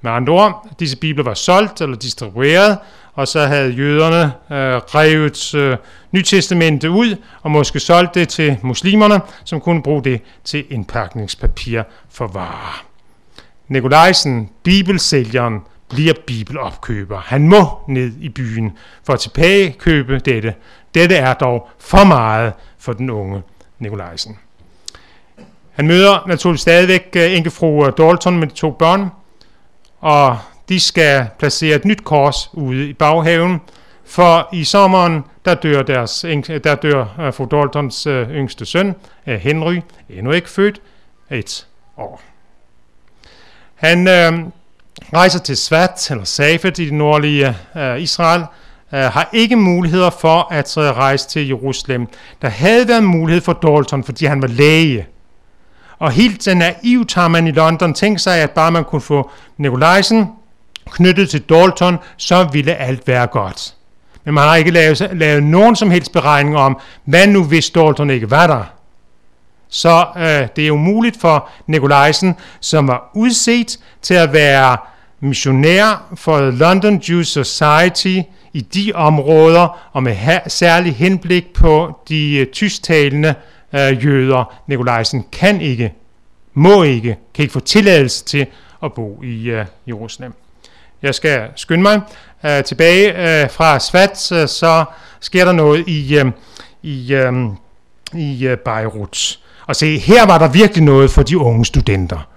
[0.00, 2.78] Med andre ord, disse bibler var solgt eller distribueret,
[3.16, 5.76] og så havde jøderne øh, revet øh,
[6.12, 12.26] Nytestamentet ud, og måske solgt det til muslimerne, som kunne bruge det til indpakningspapir for
[12.26, 12.84] varer.
[13.68, 17.20] Nikolajsen, bibelsælgeren, bliver bibelopkøber.
[17.20, 18.72] Han må ned i byen
[19.04, 20.54] for at tilbagekøbe dette.
[20.94, 23.42] Dette er dog for meget for den unge
[23.78, 24.38] Nikolajsen.
[25.72, 29.10] Han møder naturligvis stadigvæk øh, enkefru øh, Dalton med de to børn,
[30.00, 33.60] og de skal placere et nyt kors ude i baghaven,
[34.04, 36.26] for i sommeren, der dør, deres,
[36.64, 38.94] der dør øh, fru Daltons øh, yngste søn,
[39.26, 40.80] øh, Henry, endnu ikke født,
[41.30, 42.22] et år.
[43.74, 44.32] Han øh,
[45.14, 48.44] rejser til Svat, eller Safed i det nordlige øh, Israel,
[48.92, 52.06] øh, har ikke muligheder for at rejse til Jerusalem.
[52.42, 55.06] Der havde været mulighed for Dalton, fordi han var læge.
[55.98, 60.28] Og helt naivt har man i London tænkt sig, at bare man kunne få Nikolajsen
[60.90, 63.74] knyttet til Dalton, så ville alt være godt.
[64.24, 68.10] Men man har ikke lavet, lavet nogen som helst beregning om, hvad nu hvis Dalton
[68.10, 68.64] ikke var der.
[69.68, 74.76] Så øh, det er umuligt for Nikolajsen, som var udset til at være
[75.20, 78.18] missionær for London Jewish Society
[78.52, 83.34] i de områder, og med ha- særlig henblik på de uh, tysktalende
[83.72, 84.54] uh, jøder.
[84.66, 85.92] Nikolajsen kan ikke,
[86.54, 88.46] må ikke, kan ikke få tilladelse til
[88.82, 90.34] at bo i uh, Jerusalem.
[91.02, 92.00] Jeg skal skynde mig.
[92.44, 94.84] Øh, tilbage øh, fra Svats, øh, så
[95.20, 96.32] sker der noget i, øh,
[96.82, 97.32] i, øh,
[98.14, 99.38] i øh, Beirut.
[99.66, 102.28] Og se, her var der virkelig noget for de unge studenter.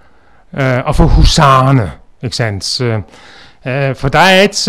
[0.54, 1.92] Øh, og for husarerne.
[2.22, 2.80] Ikke sandt?
[2.80, 4.68] Øh, for der er et,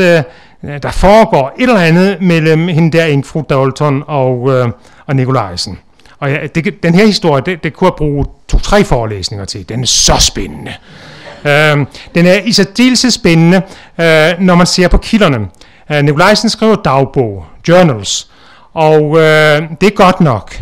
[0.64, 4.68] Øh, der foregår et eller andet mellem hende der Ingfru Dalton og, øh,
[5.06, 5.80] og Nikolajsen.
[6.20, 9.70] Og ja, det, den her historie, det, det kunne jeg bruge to-tre forelæsninger til.
[9.70, 10.74] Den er så spændende.
[11.46, 13.62] Øh, den er i særdeleshed spændende,
[14.00, 15.48] øh, når man ser på kilderne.
[15.92, 18.32] Øh, Nikolajsen skriver dagbog, journals,
[18.74, 20.56] og øh, det er godt nok.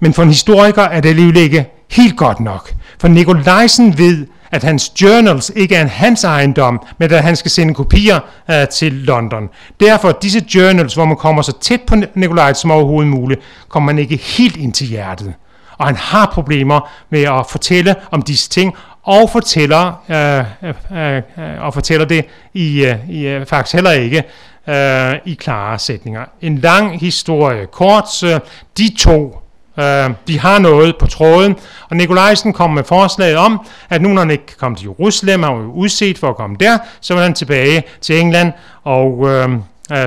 [0.00, 2.72] Men for en historiker er det alligevel ikke helt godt nok.
[3.00, 7.50] For Nikolajsen ved, at hans journals ikke er en hans ejendom, men at han skal
[7.50, 9.48] sende kopier øh, til London.
[9.80, 13.98] Derfor disse journals, hvor man kommer så tæt på Nikolaj som overhovedet muligt, kommer man
[13.98, 15.34] ikke helt ind til hjertet.
[15.78, 21.64] Og han har problemer med at fortælle om disse ting, og fortæller, øh, øh, øh,
[21.64, 24.22] og fortæller det i, øh, i øh, faktisk heller ikke
[24.68, 26.24] øh, i klare sætninger.
[26.40, 28.40] En lang historie kort, øh,
[28.78, 29.36] de to
[29.78, 31.56] Øh, de har noget på tråden,
[31.90, 35.42] og Nikolajsen kom med forslaget om, at nu når han ikke kan komme til Jerusalem,
[35.42, 38.52] og jo udset for at komme der, så vil han tilbage til England
[38.84, 39.58] og øh,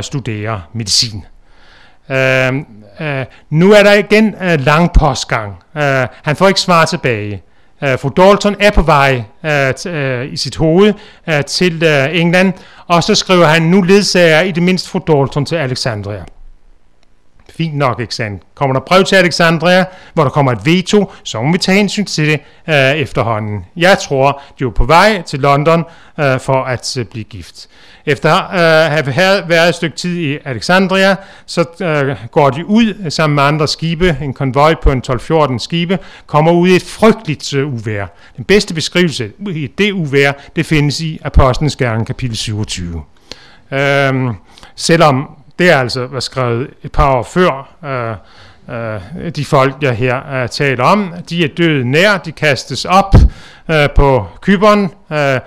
[0.02, 1.26] studere medicin.
[2.10, 2.56] Uh,
[3.00, 5.52] uh, nu er der igen uh, lang postgang.
[5.76, 5.82] Uh,
[6.24, 7.42] han får ikke svar tilbage.
[7.84, 10.94] Uh, fru Dalton er på vej uh, t- øh, i sit hoved
[11.48, 12.54] til England,
[12.88, 16.24] og så skriver han, nu ledsager i det mindste fru Dalton til Alexandria.
[17.58, 18.40] Fint nok, ikke?
[18.56, 22.06] Kommer der brev til Alexandria, hvor der kommer et veto, så må vi tage hensyn
[22.06, 23.66] til det øh, efterhånden.
[23.76, 25.86] Jeg tror, de er på vej til London
[26.20, 27.68] øh, for at øh, blive gift.
[28.06, 33.10] Efter at øh, have været et stykke tid i Alexandria, så øh, går de ud
[33.10, 37.54] sammen med andre skibe, en konvoj på en 12-14 skibe, kommer ud i et frygteligt
[37.54, 38.06] øh, uvær.
[38.38, 43.02] Den bedste beskrivelse i det uvær, det findes i Apostlenes Gerning, kapitel 27.
[43.72, 44.14] Øh,
[44.76, 48.16] selvom det er altså var skrevet et par år før øh,
[48.76, 51.14] øh, de folk, jeg her øh, taler om.
[51.30, 53.16] De er døde nær, de kastes op
[53.72, 55.40] øh, på kyberen, øh,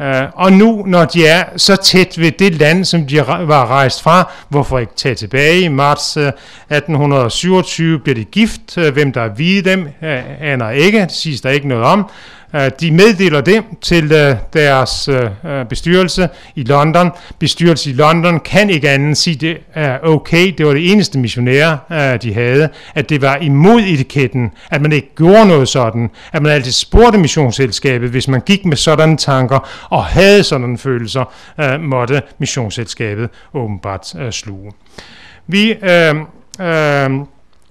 [0.00, 4.02] øh, og nu, når de er så tæt ved det land, som de var rejst
[4.02, 5.60] fra, hvorfor ikke tage tilbage?
[5.60, 8.78] I marts øh, 1827 bliver de gift.
[8.78, 11.00] Øh, hvem der er vide dem, øh, aner ikke.
[11.00, 12.10] Det siges der ikke noget om.
[12.54, 17.10] Øh, de meddeler det til øh, deres øh, bestyrelse i London.
[17.38, 20.54] Bestyrelsen i London kan ikke andet sige, det er okay.
[20.58, 21.78] Det var det eneste missionære,
[22.16, 22.68] de havde.
[22.94, 26.10] At det var imod etiketten, at man ikke gjorde noget sådan.
[26.32, 31.32] At man altid spurgte missionsselskabet, hvis man gik med sådanne tanker og havde sådanne følelser,
[31.78, 34.72] måtte missionsselskabet åbenbart sluge.
[35.46, 36.14] Vi øh,
[36.60, 37.10] øh,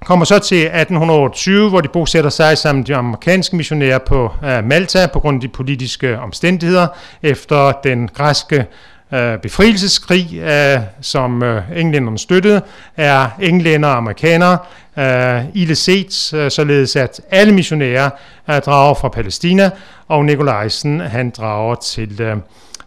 [0.05, 5.07] kommer så til 1820, hvor de bosætter sig sammen de amerikanske missionærer på uh, Malta
[5.13, 6.87] på grund af de politiske omstændigheder
[7.21, 8.65] efter den græske
[9.11, 12.61] uh, befrielseskrig, uh, som uh, englænderne støttede,
[12.97, 14.57] er englænder og amerikanere
[14.97, 18.09] uh, ille set, uh, således at alle missionærer
[18.49, 19.69] uh, drager fra Palæstina,
[20.07, 22.37] og Nikolajsen han drager til, uh,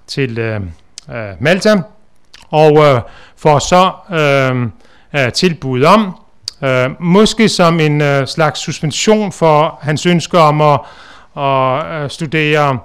[0.07, 0.62] til uh,
[1.09, 1.83] uh, Malta,
[2.50, 3.00] og uh,
[3.37, 4.62] får så uh,
[5.20, 6.16] uh, tilbud om,
[6.64, 10.81] Øh, måske som en øh, slags suspension for hans ønske om at,
[11.37, 12.79] at øh, studere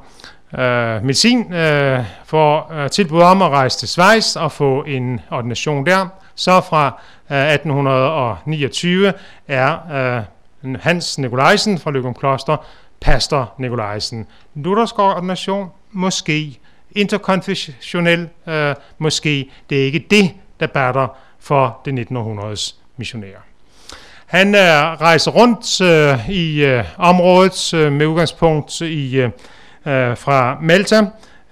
[0.58, 5.86] øh, medicin, øh, for øh, tilbud om at rejse til Schweiz og få en ordination
[5.86, 6.08] der.
[6.36, 9.14] Så fra øh, 1829
[9.48, 9.78] er
[10.64, 12.58] øh, Hans Nikolajsen fra Løgum Kloster
[13.02, 14.28] pastor Nikolajsen.
[14.56, 15.70] Luthersk ordination?
[15.92, 16.60] Måske.
[16.92, 18.30] Interkonfessionel?
[18.48, 19.52] Øh, måske.
[19.70, 21.08] Det er ikke det, der batter
[21.40, 23.49] for det 1900s missionærer.
[24.30, 24.62] Han øh,
[25.02, 29.30] rejser rundt øh, i øh, området øh, med udgangspunkt i øh,
[29.86, 31.06] øh fra Malta,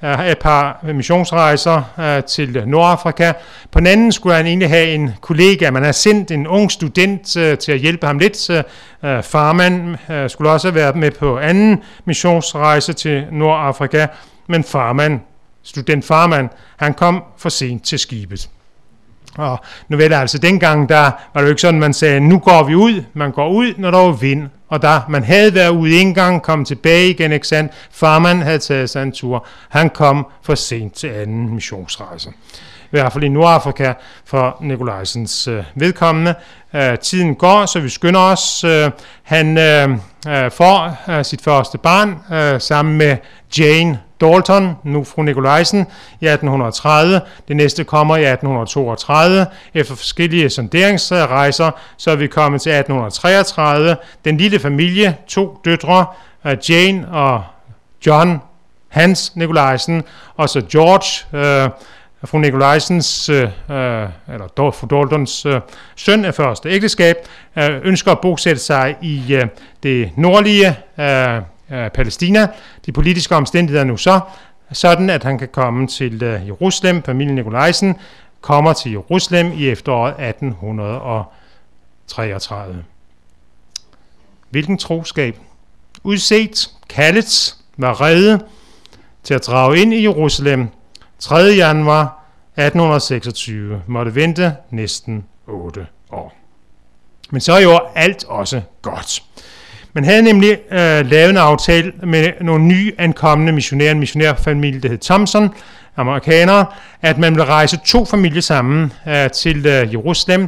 [0.04, 3.34] øh, et par missionsrejser øh, til Nordafrika.
[3.72, 7.38] På den anden skulle han egentlig have en kollega, man har sendt en ung student
[7.38, 8.50] øh, til at hjælpe ham lidt.
[8.50, 8.64] Øh,
[9.04, 14.08] øh farmand øh, skulle også have været med på anden missionsrejse til Nordafrika,
[14.48, 15.20] men farmand,
[15.64, 18.50] student farmand, han kom for sent til skibet.
[19.38, 22.40] Og nu ved jeg altså, dengang der var det jo ikke sådan, man sagde, nu
[22.40, 23.04] går vi ud.
[23.14, 24.50] Man går ud, når der var vind.
[24.70, 27.72] Og der, man havde været ude en gang, kom tilbage igen, ikke sandt?
[27.92, 29.46] Farman havde taget sig en tur.
[29.70, 32.30] Han kom for sent til anden missionsrejse
[32.88, 33.94] i hvert fald i Nordafrika
[34.26, 36.36] for Nikolajsens øh, vedkommende.
[36.74, 38.64] Øh, tiden går, så vi skynder os.
[38.64, 38.92] Øh,
[39.24, 39.90] han øh,
[40.28, 43.18] øh får øh, sit første barn øh, sammen med
[43.58, 45.80] Jane Dalton, nu fru Nikolajsen,
[46.22, 47.22] i 1830.
[47.48, 49.46] Det næste kommer i 1832.
[49.74, 53.98] Efter forskellige sonderingsrejser, så er vi kommet til 1833.
[54.26, 56.06] Den lille familie, to døtre,
[56.46, 57.44] øh, Jane og
[58.06, 58.42] John
[58.88, 60.04] Hans Nikolajsen,
[60.36, 61.70] og så George, øh,
[62.28, 63.50] fru Nikolajsens, øh, øh,
[64.28, 65.62] eller fru Daltons øh,
[65.96, 67.16] søn af første ægteskab,
[67.58, 69.48] øh, ønsker at bosætte sig i øh,
[69.84, 71.36] det nordlige øh,
[71.72, 72.48] øh, Palæstina.
[72.86, 74.20] De politiske omstændigheder er nu så
[74.72, 77.04] sådan, at han kan komme til øh, Jerusalem.
[77.04, 77.96] Familien Nikolajsen
[78.42, 82.84] kommer til Jerusalem i efteråret 1833.
[84.50, 85.38] Hvilken troskab?
[86.04, 88.42] Udset, kaldet, var reddet
[89.24, 90.68] til at drage ind i Jerusalem
[91.20, 91.36] 3.
[91.36, 92.17] januar
[92.58, 93.82] 1826.
[93.88, 96.36] Måtte vente næsten 8 år.
[97.30, 99.24] Men så er jo alt også godt.
[99.94, 104.90] Man havde nemlig øh, lavet en aftale med nogle nye ankommende missionærer, en missionærfamilie, der
[104.90, 105.50] hed Thompson,
[105.98, 106.66] amerikanere,
[107.02, 110.42] at man ville rejse to familier sammen øh, til øh, Jerusalem.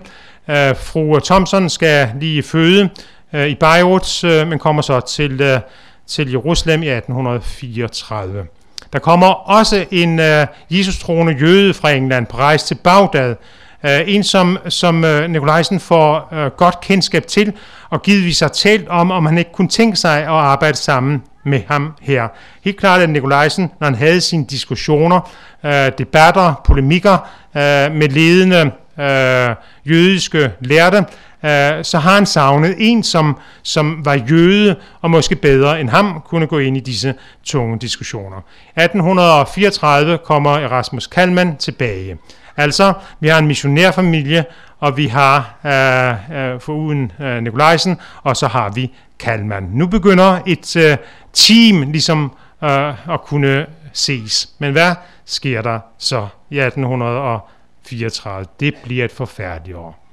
[0.50, 2.89] Øh, fru øh, Thompson skal lige føde
[3.34, 5.60] øh, i Beirut, øh, men kommer så til, øh,
[6.08, 8.45] til Jerusalem i 1834.
[8.93, 13.36] Der kommer også en øh, Jesus-troende jøde fra England på rejse til Bagdad,
[13.84, 17.54] Uh, en, som, som uh, Nikolajsen får uh, godt kendskab til,
[17.89, 21.62] og givetvis har talt om, om han ikke kunne tænke sig at arbejde sammen med
[21.67, 22.28] ham her.
[22.63, 25.30] Helt klart, at Nikolajsen, når han havde sine diskussioner,
[25.63, 27.13] uh, debatter, polemikker
[27.56, 29.56] uh, med ledende uh,
[29.91, 31.06] jødiske lærte,
[31.43, 36.21] uh, så har han savnet en, som, som var jøde og måske bedre end ham
[36.25, 38.38] kunne gå ind i disse tunge diskussioner.
[38.38, 42.17] 1834 kommer Erasmus Kalman tilbage.
[42.58, 44.45] Altså, vi har en missionærfamilie,
[44.80, 49.63] og vi har øh, øh, foruden øh, Nikolajsen, og så har vi Kalman.
[49.63, 50.97] Nu begynder et øh,
[51.34, 52.32] team ligesom
[52.63, 54.49] øh, at kunne ses.
[54.60, 58.45] Men hvad sker der så i 1834?
[58.60, 60.09] Det bliver et forfærdeligt år.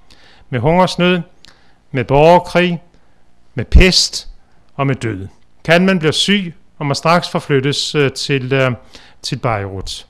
[0.57, 1.21] Med hungersnød,
[1.91, 2.83] med borgerkrig,
[3.55, 4.29] med pest
[4.75, 5.29] og med død.
[5.65, 8.73] Kan man bliver syg og må straks forflyttes øh, til, øh,
[9.23, 10.07] til Beirut.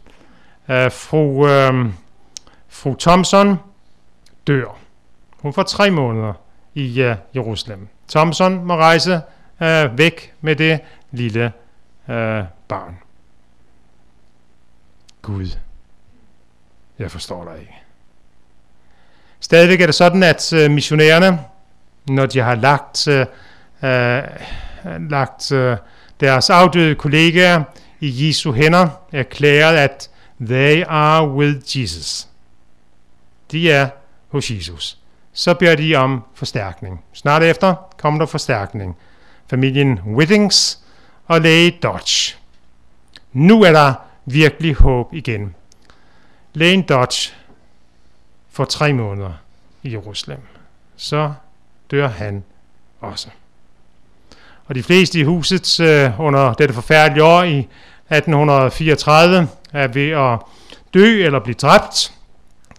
[0.68, 1.48] Øh, fru...
[1.48, 1.92] Øh,
[2.68, 3.56] Fru Thompson
[4.46, 4.78] dør.
[5.30, 6.32] Hun får tre måneder
[6.74, 7.88] i øh, Jerusalem.
[8.08, 9.20] Thompson må rejse
[9.60, 10.80] uh, væk med det
[11.10, 11.52] lille
[12.08, 12.14] uh,
[12.68, 12.98] barn.
[15.22, 15.46] Gud,
[16.98, 17.85] jeg forstår dig ikke.
[19.40, 21.40] Stadigvæk er det sådan, at øh, missionærerne,
[22.08, 23.26] når de har lagt, øh,
[23.82, 24.22] øh,
[25.10, 25.76] lagt øh,
[26.20, 27.62] deres afdøde kollegaer
[28.00, 32.28] i Jesu hænder, erklæret, at they are with Jesus
[33.52, 33.88] de er
[34.28, 34.98] hos Jesus.
[35.32, 37.04] Så beder de om forstærkning.
[37.12, 38.96] Snart efter kommer der forstærkning.
[39.50, 40.78] Familien Whittings
[41.26, 42.36] og læge Dodge.
[43.32, 43.94] Nu er der
[44.26, 45.54] virkelig håb igen.
[46.54, 47.32] Lægen Dodge
[48.56, 49.32] for tre måneder
[49.82, 50.40] i Jerusalem.
[50.96, 51.32] Så
[51.90, 52.44] dør han
[53.00, 53.28] også.
[54.66, 60.38] Og de fleste i huset øh, under dette forfærdelige år i 1834 er ved at
[60.94, 62.12] dø eller blive dræbt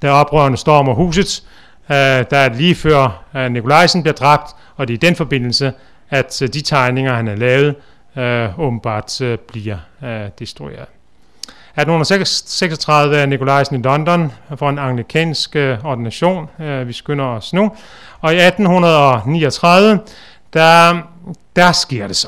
[0.01, 1.43] da oprørende stormer huset,
[1.89, 5.73] øh, der er lige før øh, Nikolajsen bliver dræbt, og det er i den forbindelse,
[6.09, 7.75] at øh, de tegninger, han har lavet,
[8.15, 10.87] øh, åbenbart øh, bliver øh, destrueret.
[11.77, 16.49] 1836 er Nikolajsen i London for en anglikansk øh, ordination.
[16.59, 17.71] Øh, vi skynder os nu.
[18.21, 19.99] Og i 1839,
[20.53, 21.01] der,
[21.55, 22.27] der sker det så.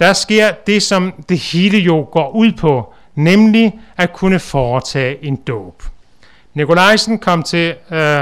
[0.00, 5.36] Der sker det, som det hele jo går ud på, nemlig at kunne foretage en
[5.36, 5.82] dåb.
[6.54, 8.20] Nikolajsen kom til øh,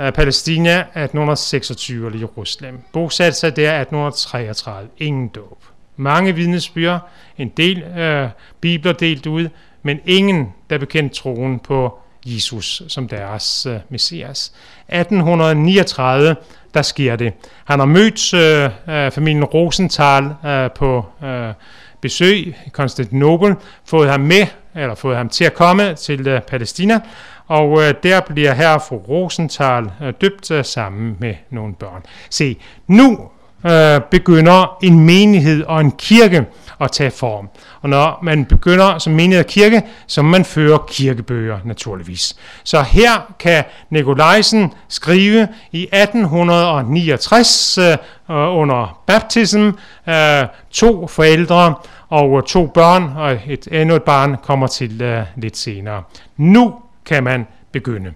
[0.00, 2.80] øh, Palæstina 1826 eller Jerusalem.
[2.92, 4.88] Bosatte sig der 1833.
[4.98, 5.58] Ingen dåb.
[5.96, 8.28] Mange vidnesbyrd, en del øh,
[8.60, 9.48] bibler delt ud,
[9.88, 14.52] men ingen, der bekendte troen på Jesus som deres øh, messias.
[14.88, 16.36] 1839,
[16.74, 17.32] der sker det.
[17.64, 21.52] Han har mødt øh, øh, familien Rosenthal øh, på øh,
[22.00, 27.00] besøg i Konstantinopel, fået ham med, eller fået ham til at komme til øh, Palæstina,
[27.46, 32.02] og øh, der bliver her fru Rosenthal øh, døbt øh, sammen med nogle børn.
[32.30, 33.30] Se, nu
[33.66, 36.46] øh, begynder en menighed og en kirke
[36.80, 37.48] at tage form.
[37.82, 42.36] Og når man begynder som menighed og kirke, så man fører kirkebøger naturligvis.
[42.64, 47.96] Så her kan Nikolajsen skrive i 1869 øh,
[48.28, 49.68] under baptism
[50.08, 51.74] øh, to forældre
[52.08, 56.02] og øh, to børn, og et endnu et barn kommer til øh, lidt senere.
[56.36, 56.74] Nu
[57.06, 58.12] kan man begynde.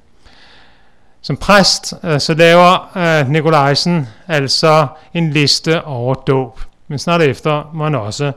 [1.22, 7.70] Som præst øh, så laver øh, Nikolajsen altså en liste over dåb, men snart efter
[7.74, 8.32] må han også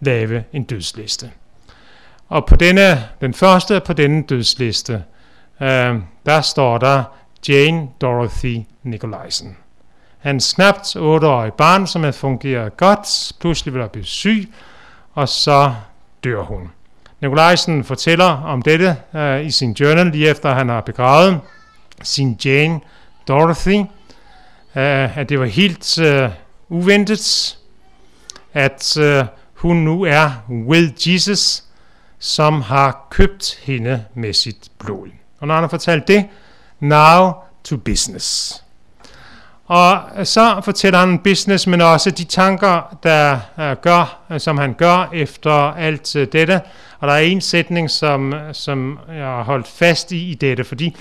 [0.00, 1.30] lave en dødsliste.
[2.28, 5.02] Og på denne, den første på denne dødsliste,
[5.60, 5.94] øh,
[6.26, 7.04] der står der
[7.48, 9.56] Jane Dorothy Nikolajsen.
[10.18, 14.52] Hans knapt 8-årige barn, som havde fungeret godt, pludselig vil blive syg,
[15.14, 15.74] og så
[16.24, 16.70] dør hun.
[17.20, 21.40] Nikolajsen fortæller om dette øh, i sin journal, lige efter han har begravet
[22.02, 22.80] sin Jane
[23.28, 26.30] Dorothy, uh, at det var helt uh,
[26.68, 27.58] uventet,
[28.54, 31.64] at uh, hun nu er with Jesus,
[32.18, 35.08] som har købt hende med sit blod.
[35.40, 36.26] Og når han har fortalt det,
[36.80, 37.32] now
[37.64, 38.60] to business.
[39.66, 43.38] Og så fortæller han business, men også de tanker, der
[43.74, 46.60] gør, som han gør efter alt dette.
[46.98, 50.96] Og der er en sætning, som, som jeg har holdt fast i i dette, fordi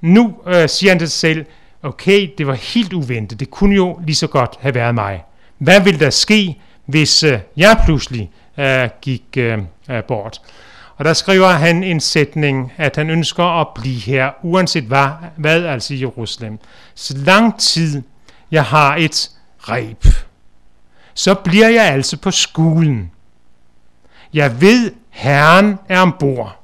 [0.00, 1.46] nu øh, siger han til sig selv,
[1.82, 5.24] okay, det var helt uventet, det kunne jo lige så godt have været mig.
[5.58, 9.58] Hvad ville der ske, hvis øh, jeg pludselig øh, gik øh,
[9.90, 10.40] øh bort?
[10.96, 15.64] Og der skriver han en sætning, at han ønsker at blive her, uanset hvad, hvad
[15.64, 16.58] altså i Jerusalem.
[16.94, 18.02] Så lang tid
[18.50, 20.04] jeg har et reb,
[21.14, 23.10] så bliver jeg altså på skolen.
[24.34, 26.59] Jeg ved, Herren er ombord,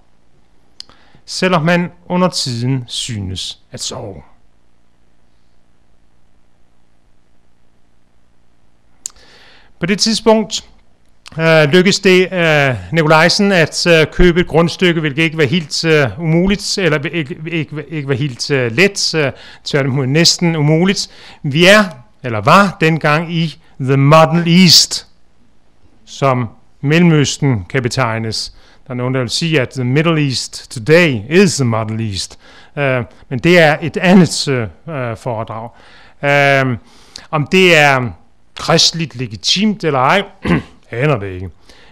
[1.26, 4.22] selvom man under tiden synes at sove.
[9.80, 10.64] På det tidspunkt
[11.38, 16.20] øh, lykkedes det øh, Nikolajsen at øh, købe et grundstykke, hvilket ikke var helt øh,
[16.20, 19.32] umuligt, eller ikke, ikke, ikke var helt øh, let, øh,
[19.64, 21.10] tværtimod næsten umuligt.
[21.42, 21.84] Vi er,
[22.22, 25.06] eller var dengang i The Modern East,
[26.04, 26.48] som
[26.80, 28.52] Mellemøsten kan betegnes.
[28.86, 32.38] Der er nogen, der vil sige, at the Middle East today is the Middle East.
[32.76, 32.82] Uh,
[33.28, 35.68] men det er et andet uh, foredrag.
[36.22, 36.76] Uh,
[37.30, 38.10] om det er
[38.56, 40.22] kristligt legitimt eller ej,
[40.90, 41.50] aner det ikke.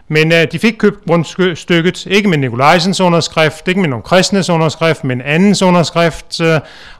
[0.08, 5.04] Men uh, de fik købt grundstykket, ikke med Nikolajsens underskrift, ikke med nogen kristnes underskrift,
[5.04, 6.46] men andens underskrift, uh,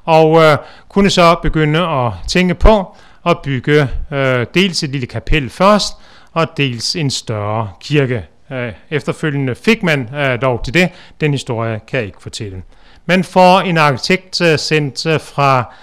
[0.05, 0.43] og uh,
[0.89, 4.17] kunne så begynde at tænke på at bygge uh,
[4.55, 5.93] dels et lille kapel først,
[6.33, 8.25] og dels en større kirke.
[8.51, 10.89] Øh, efterfølgende fik man øh, dog til det.
[11.21, 12.63] Den historie kan jeg ikke fortælle.
[13.07, 15.75] Man får en arkitekt øh, sendt fra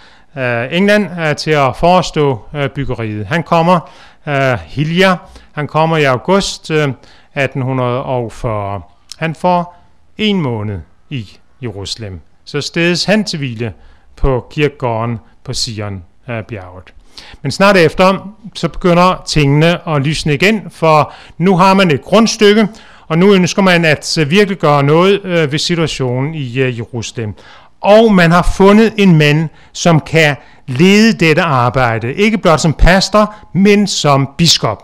[0.72, 2.40] England til at forestå
[2.76, 3.26] byggeriet.
[3.26, 3.92] Han kommer,
[4.66, 5.16] Hilja,
[5.52, 8.82] han kommer i august 1840.
[9.18, 9.78] Han får
[10.18, 12.20] en måned i Jerusalem.
[12.46, 13.74] Så stedes han til hvile
[14.16, 16.04] på kirkegården på Sion
[16.48, 16.94] bjerget.
[17.42, 22.68] Men snart efter, så begynder tingene at lysne igen, for nu har man et grundstykke,
[23.08, 27.34] og nu ønsker man at øh, virkelig gøre noget øh, ved situationen i øh, Jerusalem.
[27.82, 30.36] Og man har fundet en mand, som kan
[30.68, 34.84] lede dette arbejde, ikke blot som pastor, men som biskop.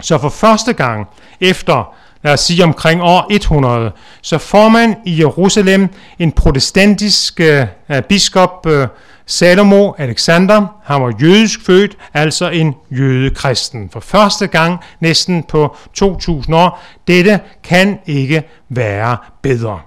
[0.00, 1.06] Så for første gang
[1.40, 1.94] efter,
[2.24, 7.66] lad os sige omkring år 100, så får man i Jerusalem en protestantisk øh,
[8.08, 8.86] biskop, øh,
[9.26, 13.90] Salomo Alexander, han var jødisk født, altså en jødekristen.
[13.92, 16.82] For første gang næsten på 2000 år.
[17.06, 19.80] Dette kan ikke være bedre.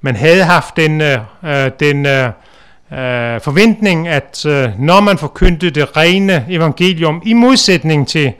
[0.00, 2.26] Man havde haft den, øh, øh, den øh,
[2.92, 8.32] øh, forventning, at øh, når man forkyndte det rene evangelium i modsætning til øh,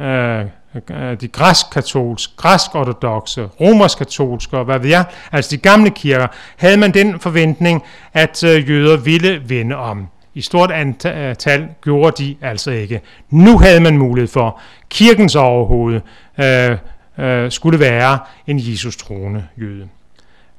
[0.00, 0.44] Øh,
[0.90, 6.94] Øh, de græsk-katolske, græsk-ortodoxe, romersk-katolske og hvad ved jeg, altså de gamle kirker, havde man
[6.94, 10.08] den forventning, at øh, jøder ville vende om.
[10.34, 13.00] I stort antal øh, gjorde de altså ikke.
[13.30, 16.00] Nu havde man mulighed for, kirkens overhoved
[16.38, 16.76] øh,
[17.18, 19.88] øh, skulle være en Jesus troende jøde.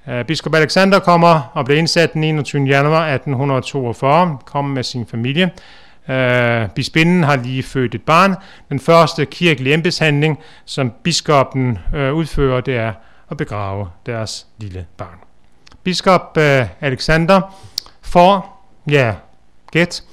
[0.08, 2.66] Øh, biskop Alexander kommer og bliver indsat den 21.
[2.66, 5.52] januar 1842, kommer med sin familie.
[6.10, 8.36] Øh, bispinden har lige født et barn.
[8.70, 12.94] Den første kirkelige embedshandling, som biskoppen øh, udfører, det er
[13.32, 15.18] at begrave deres lille barn.
[15.84, 17.56] Biskop øh, Alexander
[18.02, 19.14] får, ja,
[19.72, 20.04] gæt,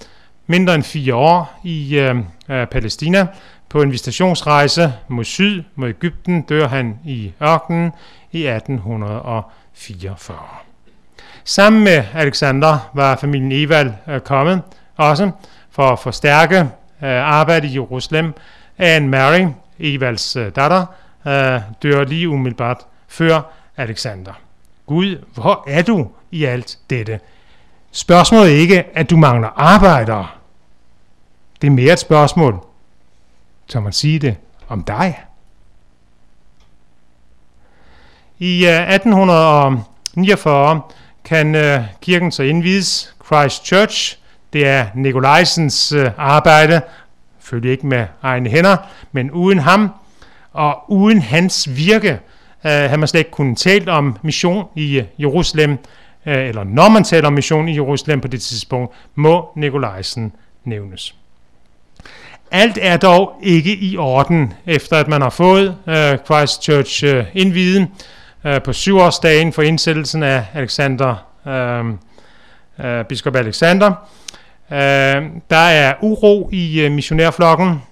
[0.46, 2.16] mindre end fire år i øh,
[2.48, 3.26] øh, Palæstina.
[3.68, 7.92] På en visitationsrejse mod syd, mod Ægypten, dør han i ørkenen
[8.32, 10.38] i 1844.
[11.44, 14.62] Sammen med Alexander var familien Evald øh, kommet
[14.96, 15.30] også,
[15.72, 16.68] for at forstærke øh,
[17.00, 18.34] arbejdet i Jerusalem.
[18.78, 19.46] Anne Mary,
[19.78, 20.86] Evals øh, datter,
[21.26, 23.40] øh, dør lige umiddelbart før
[23.76, 24.32] Alexander.
[24.86, 27.20] Gud, hvor er du i alt dette?
[27.92, 30.28] Spørgsmålet er ikke, at du mangler arbejdere.
[31.60, 32.64] Det er mere et spørgsmål,
[33.66, 34.36] som man sige det,
[34.68, 35.20] om dig.
[38.38, 40.80] I øh, 1849
[41.24, 43.14] kan øh, kirken så indvides.
[43.26, 44.18] Christ Church,
[44.52, 46.80] det er Nikolajsens øh, arbejde,
[47.40, 48.76] følge ikke med egne hænder,
[49.12, 49.90] men uden ham,
[50.52, 55.04] og uden hans virke, øh, havde man slet ikke kunnet tale om mission i øh,
[55.18, 55.70] Jerusalem,
[56.26, 60.32] øh, eller når man taler om mission i Jerusalem på det tidspunkt, må Nikolajsen
[60.64, 61.14] nævnes.
[62.50, 67.88] Alt er dog ikke i orden, efter at man har fået øh, Christchurch øh, indviden
[68.44, 71.14] øh, på syvårsdagen for indsættelsen af Alexander,
[71.46, 71.84] øh,
[72.86, 73.92] øh, biskop Alexander.
[74.72, 77.82] Øh, der er uro i øh, missionærflokken.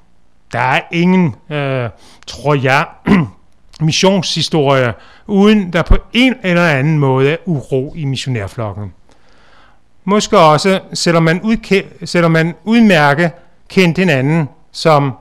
[0.53, 1.91] Der er ingen, øh,
[2.27, 2.87] tror jeg,
[3.81, 4.95] missionshistorie,
[5.27, 8.93] uden der på en eller anden måde er uro i missionærflokken.
[10.05, 13.31] Måske også, selvom man, udke- selvom man udmærke
[13.69, 15.13] kendt hinanden som,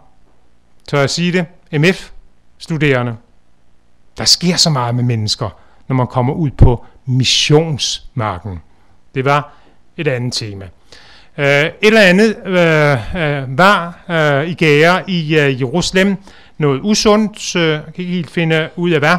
[0.87, 1.45] tør jeg sige det,
[1.79, 3.15] MF-studerende.
[4.17, 5.49] Der sker så meget med mennesker,
[5.87, 8.59] når man kommer ud på missionsmarken.
[9.15, 9.51] Det var
[9.97, 10.69] et andet tema.
[11.39, 16.15] Uh, et eller andet uh, uh, var uh, i gære i uh, Jerusalem
[16.57, 19.15] noget usundt, uh, jeg kan ikke helt finde ud af hvad.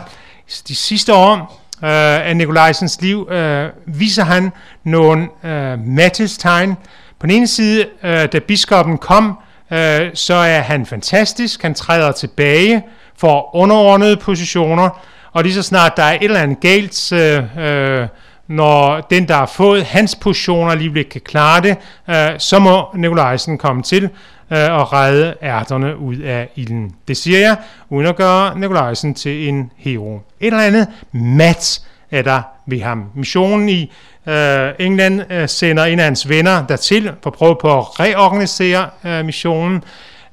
[0.68, 4.52] De sidste år uh, af Nikolajsens liv uh, viser han
[4.84, 6.74] nogle uh, mattestegn.
[7.18, 9.38] På den ene side, uh, da biskoppen kom,
[9.70, 9.76] uh,
[10.14, 11.62] så er han fantastisk.
[11.62, 12.82] Han træder tilbage
[13.18, 15.00] for underordnede positioner,
[15.32, 17.18] og lige så snart der er et eller andet galt, uh,
[17.64, 18.08] uh,
[18.50, 21.76] når den, der har fået hans positioner alligevel ikke kan klare det,
[22.10, 24.04] øh, så må Nikolajsen komme til
[24.50, 26.94] øh, og redde ærterne ud af ilden.
[27.08, 27.56] Det siger jeg,
[27.88, 30.14] uden at gøre Nikolajsen til en hero.
[30.40, 33.04] Et eller andet mat er der ved ham.
[33.14, 33.92] Missionen i
[34.26, 38.90] øh, England øh, sender en af hans venner dertil for at prøve på at reorganisere
[39.04, 39.84] øh, missionen.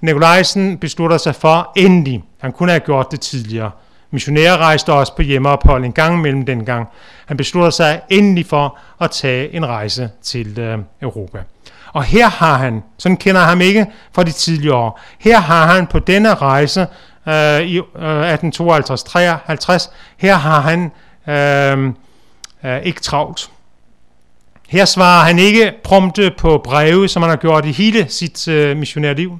[0.01, 3.72] Nikolajsen beslutter sig for endelig, han kunne have gjort det tidligere,
[4.12, 6.88] Missionærer rejste også på hjemmeophold en gang mellem dengang.
[7.26, 11.43] Han beslutter sig endelig for at tage en rejse til øh, Europa.
[11.93, 15.68] Og her har han, sådan kender jeg ham ikke fra de tidligere år, her har
[15.68, 16.88] han på denne rejse
[17.28, 20.91] øh, i øh, 1852-53, her har han
[21.28, 21.93] øh,
[22.64, 23.49] øh, ikke travlt.
[24.68, 28.78] Her svarer han ikke prompte på breve, som han har gjort i hele sit øh,
[28.78, 29.39] missionærliv.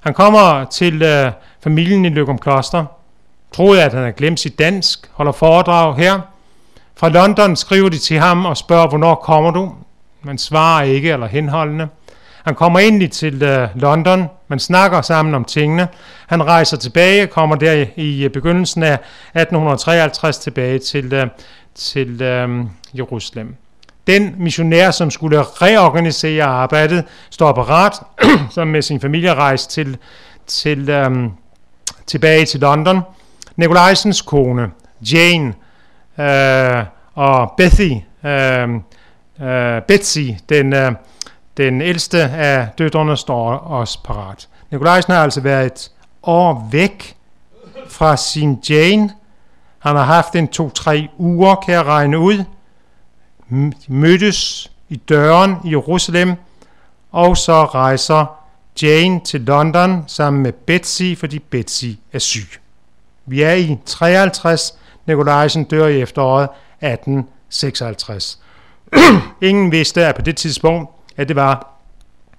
[0.00, 1.32] Han kommer til øh,
[1.64, 2.84] familien i Løgum Kloster,
[3.52, 6.20] troede, at han havde glemt sit dansk, holder foredrag her.
[6.96, 9.74] Fra London skriver de til ham og spørger, hvornår kommer du?
[10.22, 11.88] Man svarer ikke eller henholdende.
[12.44, 15.88] Han kommer endelig til øh, London, man snakker sammen om tingene.
[16.26, 21.28] Han rejser tilbage, kommer der i øh, begyndelsen af 1853 tilbage til, uh,
[21.74, 22.66] til uh,
[22.98, 23.54] Jerusalem.
[24.06, 27.92] Den missionær, som skulle reorganisere arbejdet, står parat,
[28.54, 29.96] som med sin familie rejser til,
[30.46, 31.32] til, um,
[32.06, 33.00] tilbage til London.
[33.58, 34.70] Nikolajsens kone,
[35.12, 35.54] Jane
[36.18, 36.84] øh,
[37.14, 37.92] og Bethy,
[38.24, 38.68] øh,
[39.48, 40.92] øh, Betsy, den, øh,
[41.56, 44.48] den ældste af døtrene, står også parat.
[44.70, 45.90] Nikolajsen har altså været et
[46.22, 47.16] år væk
[47.88, 49.10] fra sin Jane.
[49.78, 52.44] Han har haft en to-tre uger, kan jeg regne ud.
[53.88, 56.34] Mødtes i døren i Jerusalem,
[57.12, 58.26] og så rejser
[58.82, 62.48] Jane til London sammen med Betsy, fordi Betsy er syg.
[63.28, 64.74] Vi er i 53.
[65.06, 66.48] Nikolajsen dør i efteråret
[66.80, 68.38] 1856.
[69.42, 71.68] Ingen vidste at på det tidspunkt, at det var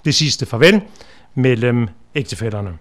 [0.05, 0.81] det sidste farvel
[1.35, 2.77] mellem ægtefælderne.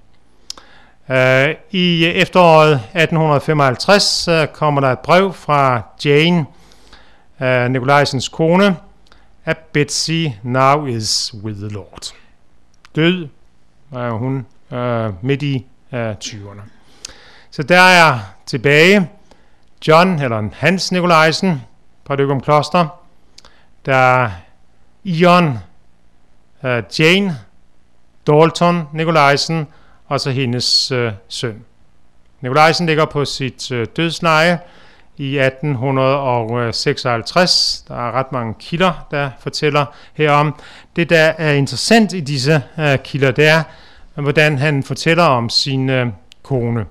[1.10, 6.46] Øh, I efteråret 1855 øh, kommer der et brev fra Jane,
[7.40, 8.76] øh, Nikolajsens kone,
[9.44, 12.14] at Betsy now is with the Lord.
[12.96, 13.28] Død
[13.90, 14.46] var hun
[15.22, 16.77] midt i 20'erne.
[17.50, 19.08] Så der er tilbage
[19.88, 21.62] John, eller Hans Nikolajsen
[22.04, 22.86] på Døgum Kloster.
[23.86, 24.30] Der er
[25.04, 25.58] Ion,
[26.62, 27.38] uh, Jane,
[28.26, 29.66] Dalton Nikolajsen
[30.06, 31.64] og så hendes uh, søn.
[32.40, 34.58] Nikolajsen ligger på sit uh, dødsleje
[35.16, 37.84] i 1856.
[37.88, 40.54] Der er ret mange kilder, der fortæller herom.
[40.96, 43.62] Det, der er interessant i disse uh, kilder, det er,
[44.14, 46.08] hvordan han fortæller om sin uh,
[46.42, 46.86] kone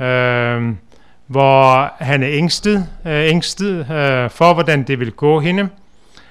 [0.00, 0.74] øh,
[1.26, 5.68] hvor han er ængstet, øh, ængstet øh, for, hvordan det vil gå hende.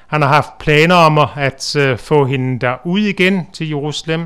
[0.07, 4.25] Han har haft planer om at øh, få hende derud igen til Jerusalem.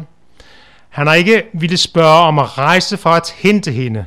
[0.89, 4.05] Han har ikke ville spørge om at rejse for at hente hende.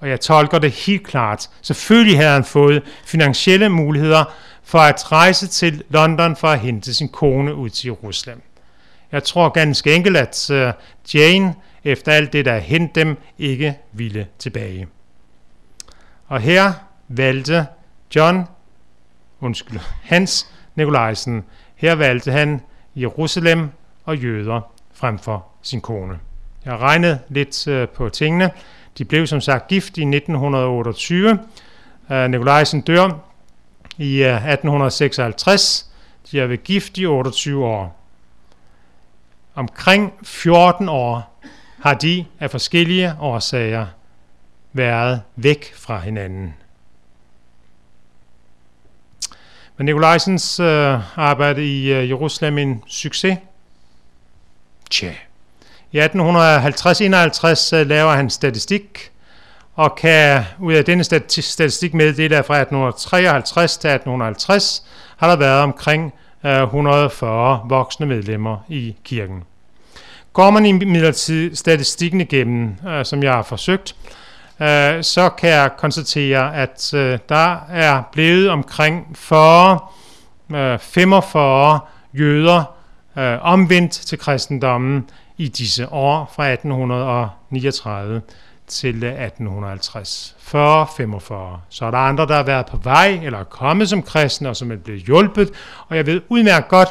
[0.00, 1.50] Og jeg tolker det helt klart.
[1.62, 4.24] Selvfølgelig havde han fået finansielle muligheder
[4.64, 8.42] for at rejse til London for at hente sin kone ud til Jerusalem.
[9.12, 10.72] Jeg tror ganske enkelt, at øh,
[11.14, 11.54] Jane
[11.86, 14.88] efter alt det, der hent dem, ikke ville tilbage.
[16.26, 16.72] Og her
[17.08, 17.66] valgte
[18.16, 18.44] John
[19.40, 21.44] undskyld, Hans Nikolajsen.
[21.76, 22.60] Her valgte han
[22.96, 23.70] Jerusalem
[24.04, 24.60] og jøder
[24.94, 26.18] frem for sin kone.
[26.64, 28.50] Jeg har regnet lidt øh, på tingene.
[28.98, 31.38] De blev som sagt gift i 1928.
[32.10, 33.08] Øh, Nikolajsen dør
[33.98, 35.90] i øh, 1856.
[36.30, 38.02] De har været gift i 28 år.
[39.54, 41.36] Omkring 14 år
[41.80, 43.86] har de af forskellige årsager
[44.72, 46.54] været væk fra hinanden.
[49.76, 53.38] Men Nikolajsens øh, arbejde i øh, Jerusalem en succes?
[54.90, 55.12] Tja.
[55.92, 59.10] I 1850-51 øh, laver han statistik,
[59.74, 65.62] og kan ud af denne statistik meddele, at fra 1853 til 1850 har der været
[65.62, 66.14] omkring
[66.44, 69.44] øh, 140 voksne medlemmer i kirken.
[70.36, 73.96] Går man imidlertid statistikken igennem, øh, som jeg har forsøgt,
[74.60, 79.78] øh, så kan jeg konstatere, at øh, der er blevet omkring 40,
[80.54, 81.80] øh, 45
[82.14, 82.74] jøder
[83.18, 88.22] øh, omvendt til kristendommen i disse år fra 1839
[88.66, 90.36] til øh, 1850.
[90.40, 90.48] 40-45.
[91.68, 94.56] Så er der andre, der har været på vej eller er kommet som kristne, og
[94.56, 95.50] som er blevet hjulpet.
[95.88, 96.88] Og jeg ved udmærket godt,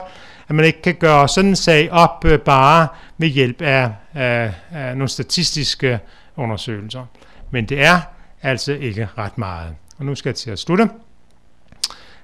[0.47, 2.87] at man ikke kan gøre sådan en sag op øh, bare
[3.17, 5.99] med hjælp af, af, af nogle statistiske
[6.35, 7.05] undersøgelser.
[7.51, 7.99] Men det er
[8.41, 9.75] altså ikke ret meget.
[9.97, 10.89] Og nu skal jeg til at slutte.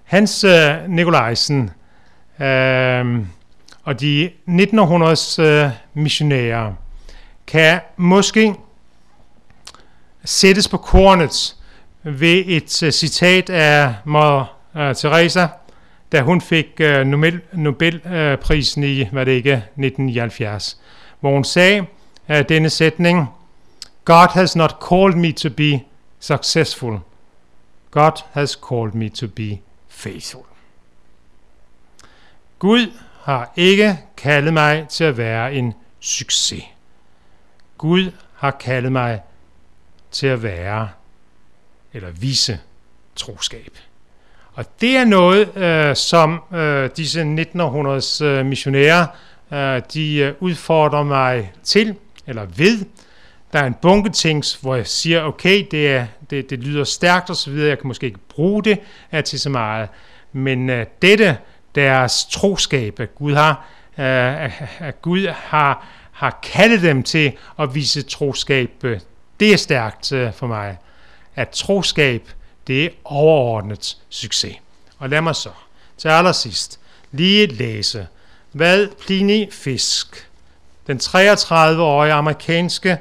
[0.03, 1.69] Hans øh, Nikolajsen
[2.39, 3.26] øh,
[3.84, 6.74] og de 1900's øh, missionærer
[7.47, 8.55] kan måske
[10.26, 11.55] sættes på kornet
[12.03, 15.47] ved et uh, citat af Mother uh, øh, Teresa,
[16.12, 20.78] da hun fik uh, Nobel, Nobelprisen i, hvad det ikke, 1979,
[21.20, 21.86] hvor hun sagde
[22.30, 23.28] uh, denne sætning,
[24.05, 25.82] God has not called me to be
[26.20, 26.99] successful.
[27.91, 30.43] God has called me to be faithful.
[32.59, 32.91] Gud
[33.22, 36.64] har ikke kaldet mig til at være en succes.
[37.78, 39.22] Gud har kaldet mig
[40.12, 40.89] til at være
[41.93, 42.59] eller vise
[43.16, 43.78] troskab.
[44.53, 49.07] Og det er noget, øh, som øh, disse 1900's øh, missionærer,
[49.53, 51.95] øh, de øh, udfordrer mig til,
[52.27, 52.85] eller ved.
[53.53, 57.29] Der er en bunke ting, hvor jeg siger, okay, det, er, det, det lyder stærkt
[57.29, 58.79] og så videre, jeg kan måske ikke bruge det
[59.11, 59.89] er til så meget.
[60.33, 61.37] Men øh, dette,
[61.75, 63.65] deres troskab, at Gud har,
[63.97, 68.99] øh, at Gud har, har kaldet dem til at vise troskab øh,
[69.41, 70.77] det er stærkt øh, for mig,
[71.35, 72.21] at troskab,
[72.68, 74.55] det er overordnet succes.
[74.97, 75.49] Og lad mig så
[75.97, 76.80] til allersidst
[77.12, 78.07] lige læse,
[78.51, 80.30] hvad Pliny Fisk,
[80.88, 82.97] den 33-årige amerikanske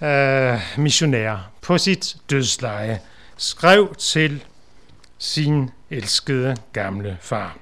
[0.00, 3.00] øh, missionær, på sit dødsleje,
[3.36, 4.44] skrev til
[5.18, 7.56] sin elskede gamle far.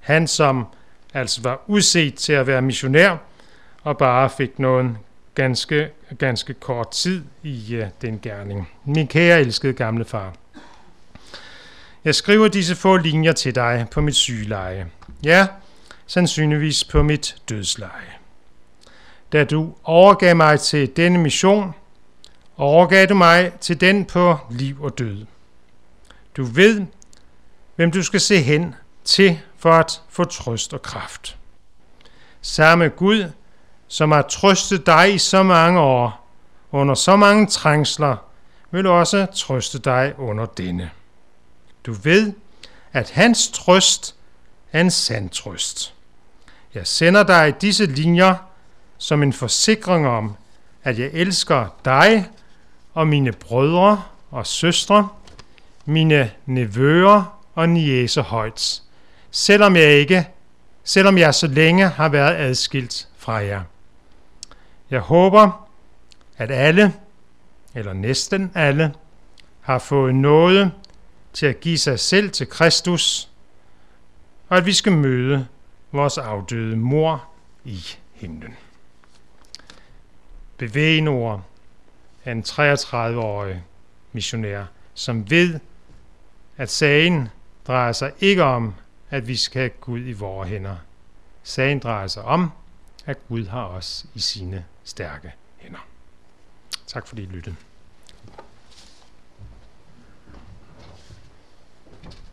[0.00, 0.66] Han, som
[1.14, 3.16] altså var udset til at være missionær,
[3.82, 4.96] og bare fik noget
[5.34, 8.70] ganske, ganske kort tid i øh, den gerning.
[8.84, 10.34] Min kære elskede gamle far.
[12.04, 14.86] Jeg skriver disse få linjer til dig på mit sygeleje.
[15.24, 15.46] Ja,
[16.06, 18.12] sandsynligvis på mit dødsleje.
[19.32, 21.74] Da du overgav mig til denne mission,
[22.56, 25.26] overgav du mig til den på liv og død.
[26.36, 26.82] Du ved,
[27.76, 31.36] hvem du skal se hen til for at få trøst og kraft.
[32.40, 33.30] Samme Gud,
[33.92, 36.28] som har trøstet dig i så mange år,
[36.70, 38.16] under så mange trængsler,
[38.70, 40.90] vil også trøste dig under denne.
[41.86, 42.32] Du ved,
[42.92, 44.14] at hans trøst
[44.72, 45.94] er en sand trøst.
[46.74, 48.34] Jeg sender dig disse linjer
[48.98, 50.36] som en forsikring om,
[50.84, 52.28] at jeg elsker dig
[52.94, 55.08] og mine brødre og søstre,
[55.84, 58.82] mine nevøer og niese højt,
[59.30, 60.28] selvom jeg ikke,
[60.84, 63.62] selvom jeg så længe har været adskilt fra jer.
[64.92, 65.68] Jeg håber,
[66.36, 66.94] at alle,
[67.74, 68.94] eller næsten alle,
[69.60, 70.72] har fået noget
[71.32, 73.30] til at give sig selv til Kristus,
[74.48, 75.46] og at vi skal møde
[75.92, 77.24] vores afdøde mor
[77.64, 77.80] i
[78.12, 78.56] himlen.
[80.56, 81.42] Bevægenord
[82.24, 83.62] af en 33-årig
[84.12, 84.64] missionær,
[84.94, 85.60] som ved,
[86.56, 87.28] at sagen
[87.66, 88.74] drejer sig ikke om,
[89.10, 90.76] at vi skal have Gud i vores hænder.
[91.42, 92.50] Sagen drejer sig om,
[93.06, 95.88] at Gud har os i sine stærke hænder.
[96.86, 97.56] Tak fordi I lyttede.